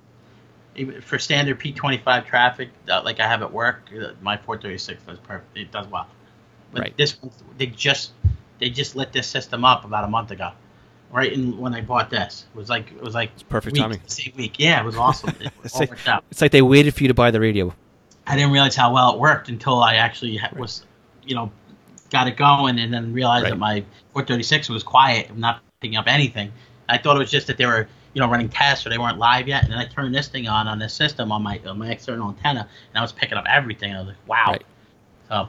[1.03, 5.57] for standard P25 traffic, uh, like I have at work, uh, my 436 does perfect.
[5.57, 6.07] It does well.
[6.73, 6.97] But Right.
[6.97, 8.13] this one, they just
[8.59, 10.51] they just lit this system up about a month ago,
[11.13, 12.47] right in when I bought this.
[12.55, 14.01] It was like it was like It's perfect week, timing.
[14.07, 15.31] Same week, yeah, it was awesome.
[15.41, 16.25] It It's all like- worked out.
[16.31, 17.75] It's like they waited for you to buy the radio.
[18.27, 20.85] I didn't realize how well it worked until I actually ha- was,
[21.27, 21.53] you know,
[22.11, 23.51] got it going, and then realized Right.
[23.51, 26.51] that my 436 was quiet, and not picking up anything.
[26.89, 29.19] I thought it was just that they were, you know, running tests or they weren't
[29.19, 29.65] live yet.
[29.65, 32.29] And then I turned this thing on on this system on my on my external
[32.29, 33.93] antenna, and I was picking up everything.
[33.93, 34.45] I was like, wow.
[34.49, 34.65] Right.
[35.29, 35.49] So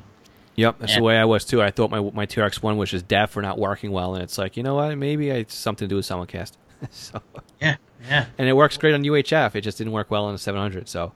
[0.55, 1.61] Yep, that's the way I was too.
[1.61, 4.37] I thought my my TRX one was just deaf or not working well, and it's
[4.37, 6.53] like you know what, maybe it's something to do with simulcast.
[6.91, 7.21] so,
[7.61, 7.75] yeah,
[8.07, 9.55] yeah, and it works great on UHF.
[9.55, 10.87] It just didn't work well on the 700.
[10.87, 11.11] So,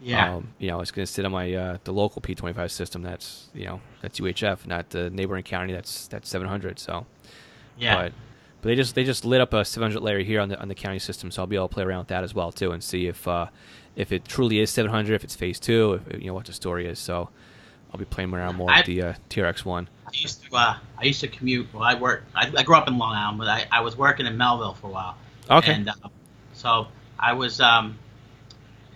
[0.00, 0.36] yeah.
[0.36, 3.02] um, you know, it's going to sit on my uh, the local P25 system.
[3.02, 5.74] That's you know that's UHF, not the neighboring county.
[5.74, 6.78] That's that's 700.
[6.78, 7.04] So,
[7.78, 7.94] yeah.
[7.94, 8.12] but
[8.60, 10.74] but they just they just lit up a 700 layer here on the on the
[10.74, 12.82] county system, so I'll be able to play around with that as well too, and
[12.82, 13.46] see if uh,
[13.96, 16.86] if it truly is 700, if it's phase two, if you know what the story
[16.86, 16.98] is.
[16.98, 17.30] So,
[17.92, 19.88] I'll be playing around more I- with the uh, TRX one.
[20.06, 21.66] I used to uh, I used to commute.
[21.74, 22.24] Well, I worked.
[22.34, 24.86] I, I grew up in Long Island, but I, I was working in Melville for
[24.86, 25.16] a while.
[25.50, 25.72] Okay.
[25.74, 25.92] And uh,
[26.54, 26.86] so
[27.18, 27.98] I was, um,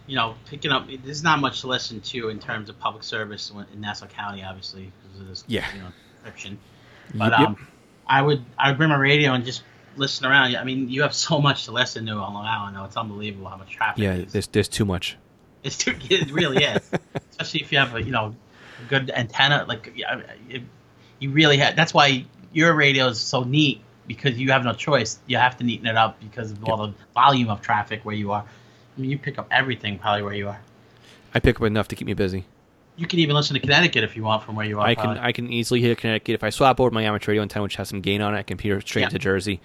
[0.06, 0.86] you know, picking up.
[1.04, 4.90] There's not much to listen to in terms of public service in Nassau County, obviously,
[5.02, 5.66] because of this, Yeah.
[5.74, 5.88] you know,
[6.22, 6.58] description.
[7.14, 7.48] But Yep, yep.
[7.48, 7.68] um,
[8.07, 9.62] I would I would bring my radio and just
[9.96, 10.57] listen around.
[10.57, 12.74] I mean, you have so much to listen to on Long Island.
[12.74, 12.84] Now.
[12.84, 14.03] It's unbelievable how much traffic.
[14.03, 15.16] yeah, there's there's too much.
[15.62, 16.90] It's too, it really is,
[17.30, 18.34] especially if you have a you know
[18.84, 19.64] a good antenna.
[19.66, 20.62] Like it,
[21.18, 21.76] you really have.
[21.76, 25.18] That's why your radio is so neat because you have no choice.
[25.26, 28.32] You have to neaten it up because of all the volume of traffic where you
[28.32, 28.44] are.
[28.96, 30.61] I mean, you pick up everything probably where you are.
[31.34, 32.44] I pick up enough to keep me busy.
[32.97, 34.86] You can even listen to Connecticut if you want from where you are.
[34.86, 35.22] I can probably.
[35.22, 37.88] I can easily hear Connecticut if I swap over my amateur radio antenna, which has
[37.88, 38.38] some gain on it.
[38.38, 39.07] I can peer straight Yeah.
[39.09, 39.61] into Jersey.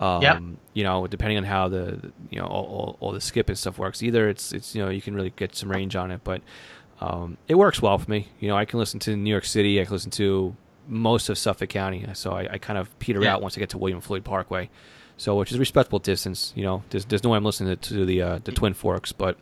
[0.00, 0.42] Um, Yep.
[0.74, 3.78] You know, depending on how the you know all, all, all the skip and stuff
[3.78, 6.42] works, either it's it's you know you can really get some range on it, but
[7.00, 8.28] um, it works well for me.
[8.40, 9.80] You know, I can listen to New York City.
[9.80, 10.56] I can listen to
[10.88, 13.34] most of Suffolk County, so I, I kind of peter Yeah.
[13.34, 14.68] out once I get to William Floyd Parkway.
[15.16, 16.52] So, which is a respectable distance.
[16.56, 19.12] You know, there's there's no way I'm listening to, to the uh, the Twin Forks,
[19.12, 19.36] but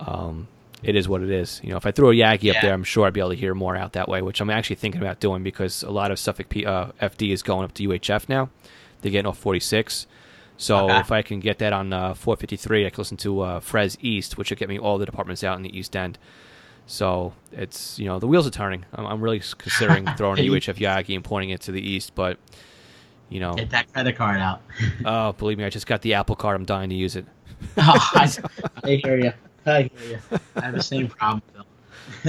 [0.00, 0.48] um,
[0.82, 1.60] it is what it is.
[1.62, 3.36] You know, if I throw a Yagi up there, I'm sure I'd be able to
[3.36, 6.18] hear more out that way, which I'm actually thinking about doing because a lot of
[6.18, 8.50] Suffolk P, uh, FD is going up to UHF now.
[9.00, 10.06] They're getting off 46.
[10.56, 11.00] So Okay.
[11.00, 14.38] if I can get that on uh, 453, I can listen to uh, Frez East,
[14.38, 16.18] which will get me all the departments out in the East End.
[16.86, 18.84] So it's you know the wheels are turning.
[18.92, 22.38] I'm, I'm really considering throwing a UHF Yagi and pointing it to the east, but
[23.28, 24.60] you know, Get that credit card out.
[25.04, 26.56] oh believe me, I just got the Apple Card.
[26.56, 27.24] I'm dying to use it.
[27.78, 28.30] oh, I,
[28.84, 29.32] I hear you.
[29.66, 29.90] I hear
[30.30, 30.38] you.
[30.56, 31.66] I have the same problem, Phil.
[32.24, 32.28] I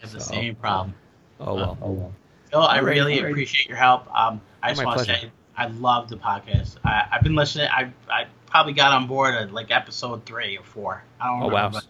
[0.00, 0.94] have the So, same problem.
[1.40, 1.78] Oh well.
[1.82, 2.12] Oh well.
[2.50, 3.30] Phil, I really all right.
[3.30, 4.06] appreciate your help.
[4.16, 6.76] Um, I just want to say I love the podcast.
[6.84, 7.68] I, I've been listening.
[7.70, 11.02] I I probably got on board at like episode three or four.
[11.20, 11.46] I don't know.
[11.46, 11.74] Oh, remember.
[11.76, 11.80] wow.
[11.80, 11.86] but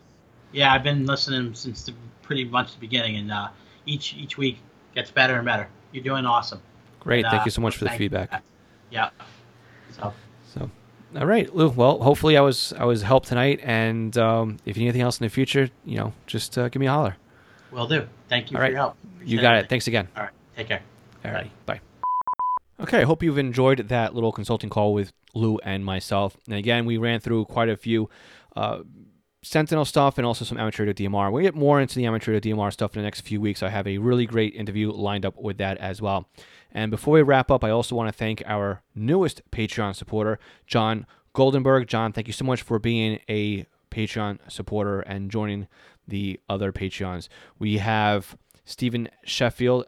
[0.53, 3.49] yeah, I've been listening since the, pretty much the beginning, and uh,
[3.87, 4.59] each each week
[4.95, 5.69] gets better and better.
[5.93, 6.61] You're doing awesome.
[7.01, 7.25] Great.
[7.25, 8.43] And, Thank uh, you so much for the thank you feedback.
[8.91, 9.11] Yeah.
[9.91, 10.15] So So,
[11.17, 11.69] all right, Lou.
[11.71, 15.19] Well, hopefully I was I was helped tonight, and um, if you need anything else
[15.19, 17.17] in the future, you know, just uh, give me a holler.
[17.71, 18.07] will do.
[18.29, 18.71] Thank you All for right.
[18.73, 18.97] your help.
[19.25, 19.65] You got it.
[19.65, 19.69] it.
[19.69, 20.09] Thanks again.
[20.17, 20.33] All right.
[20.57, 20.83] Take care.
[21.25, 21.51] All right.
[21.65, 21.81] Bye.
[22.79, 26.37] Okay, I hope you've enjoyed that little consulting call with Lou and myself.
[26.47, 28.11] And again, we ran through quite a few
[28.55, 28.81] uh,
[29.47, 31.31] Sentinel stuff and also some amateur DMR.
[31.31, 33.63] We'll get more into the amateur DMR stuff in the next few weeks.
[33.63, 36.29] I have a really great interview lined up with that as well.
[36.73, 41.07] And before we wrap up, I also want to thank our newest Patreon supporter, John
[41.33, 41.87] Goldenberg.
[41.87, 45.69] John, thank you so much for being a Patreon supporter and joining
[46.09, 47.29] the other Patreons.
[47.57, 49.87] We have Stephen Sheffield,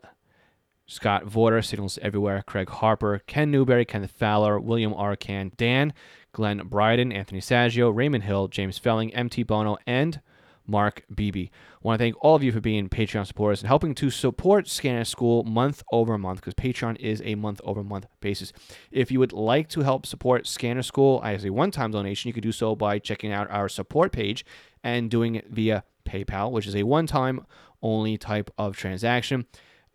[0.87, 5.93] Scott Vorder, Signals Everywhere, Craig Harper, Ken Newberry, Kenneth Fowler, William Arcan, Dan,
[6.33, 10.21] Glenn Bryden, Anthony Saggio, Raymond Hill, James Felling, MT Bono, and
[10.69, 11.49] Mark Beebe.
[11.51, 14.69] I want to thank all of you for being Patreon supporters and helping to support
[14.69, 18.53] Scanner School month over month because Patreon is a month over month basis.
[18.91, 22.35] If you would like to help support Scanner School as a one time donation, you
[22.35, 24.45] could do so by checking out our support page
[24.85, 27.47] and doing it via PayPal, which is a one time
[27.83, 29.47] only type of transaction.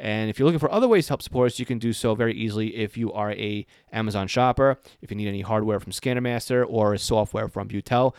[0.04, 2.14] And if you're looking for other ways to help support us, you can do so
[2.14, 6.66] very easily if you are a Amazon shopper, if you need any hardware from Scannermaster
[6.68, 8.14] or software from Butel.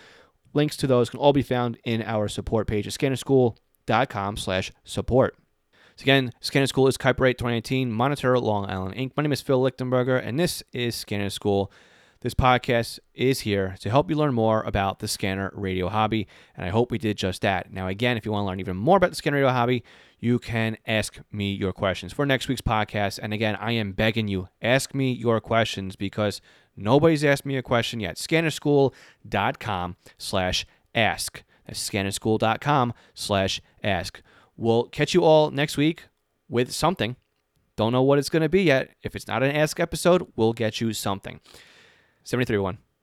[0.55, 5.37] Links to those can all be found in our support page at scannerschool.com slash support.
[5.97, 9.13] So again, Scanner School is copyright 2019, Monitor Long Island Inc.
[9.15, 11.71] My name is Phil Lichtenberger, and this is Scanner School.
[12.25, 16.65] This podcast is here to help you learn more about the scanner radio hobby, and
[16.65, 17.71] I hope we did just that.
[17.71, 19.85] Now, again, if you want to learn even more about the scanner radio hobby,
[20.21, 23.21] you can ask me your questions for next week's podcast.
[23.23, 26.41] And again, I am begging you, ask me your questions because
[26.75, 28.17] nobody's asked me a question yet.
[28.17, 31.43] Scannerschool.com slash ask.
[31.67, 34.23] That's scannerschool.com slash ask.
[34.57, 36.05] We'll catch you all next week
[36.49, 37.17] with something.
[37.77, 38.93] Don't know what it's going to be yet.
[39.03, 41.41] If it's not an ask episode, we'll get you something.
[42.25, 42.79] 73 1.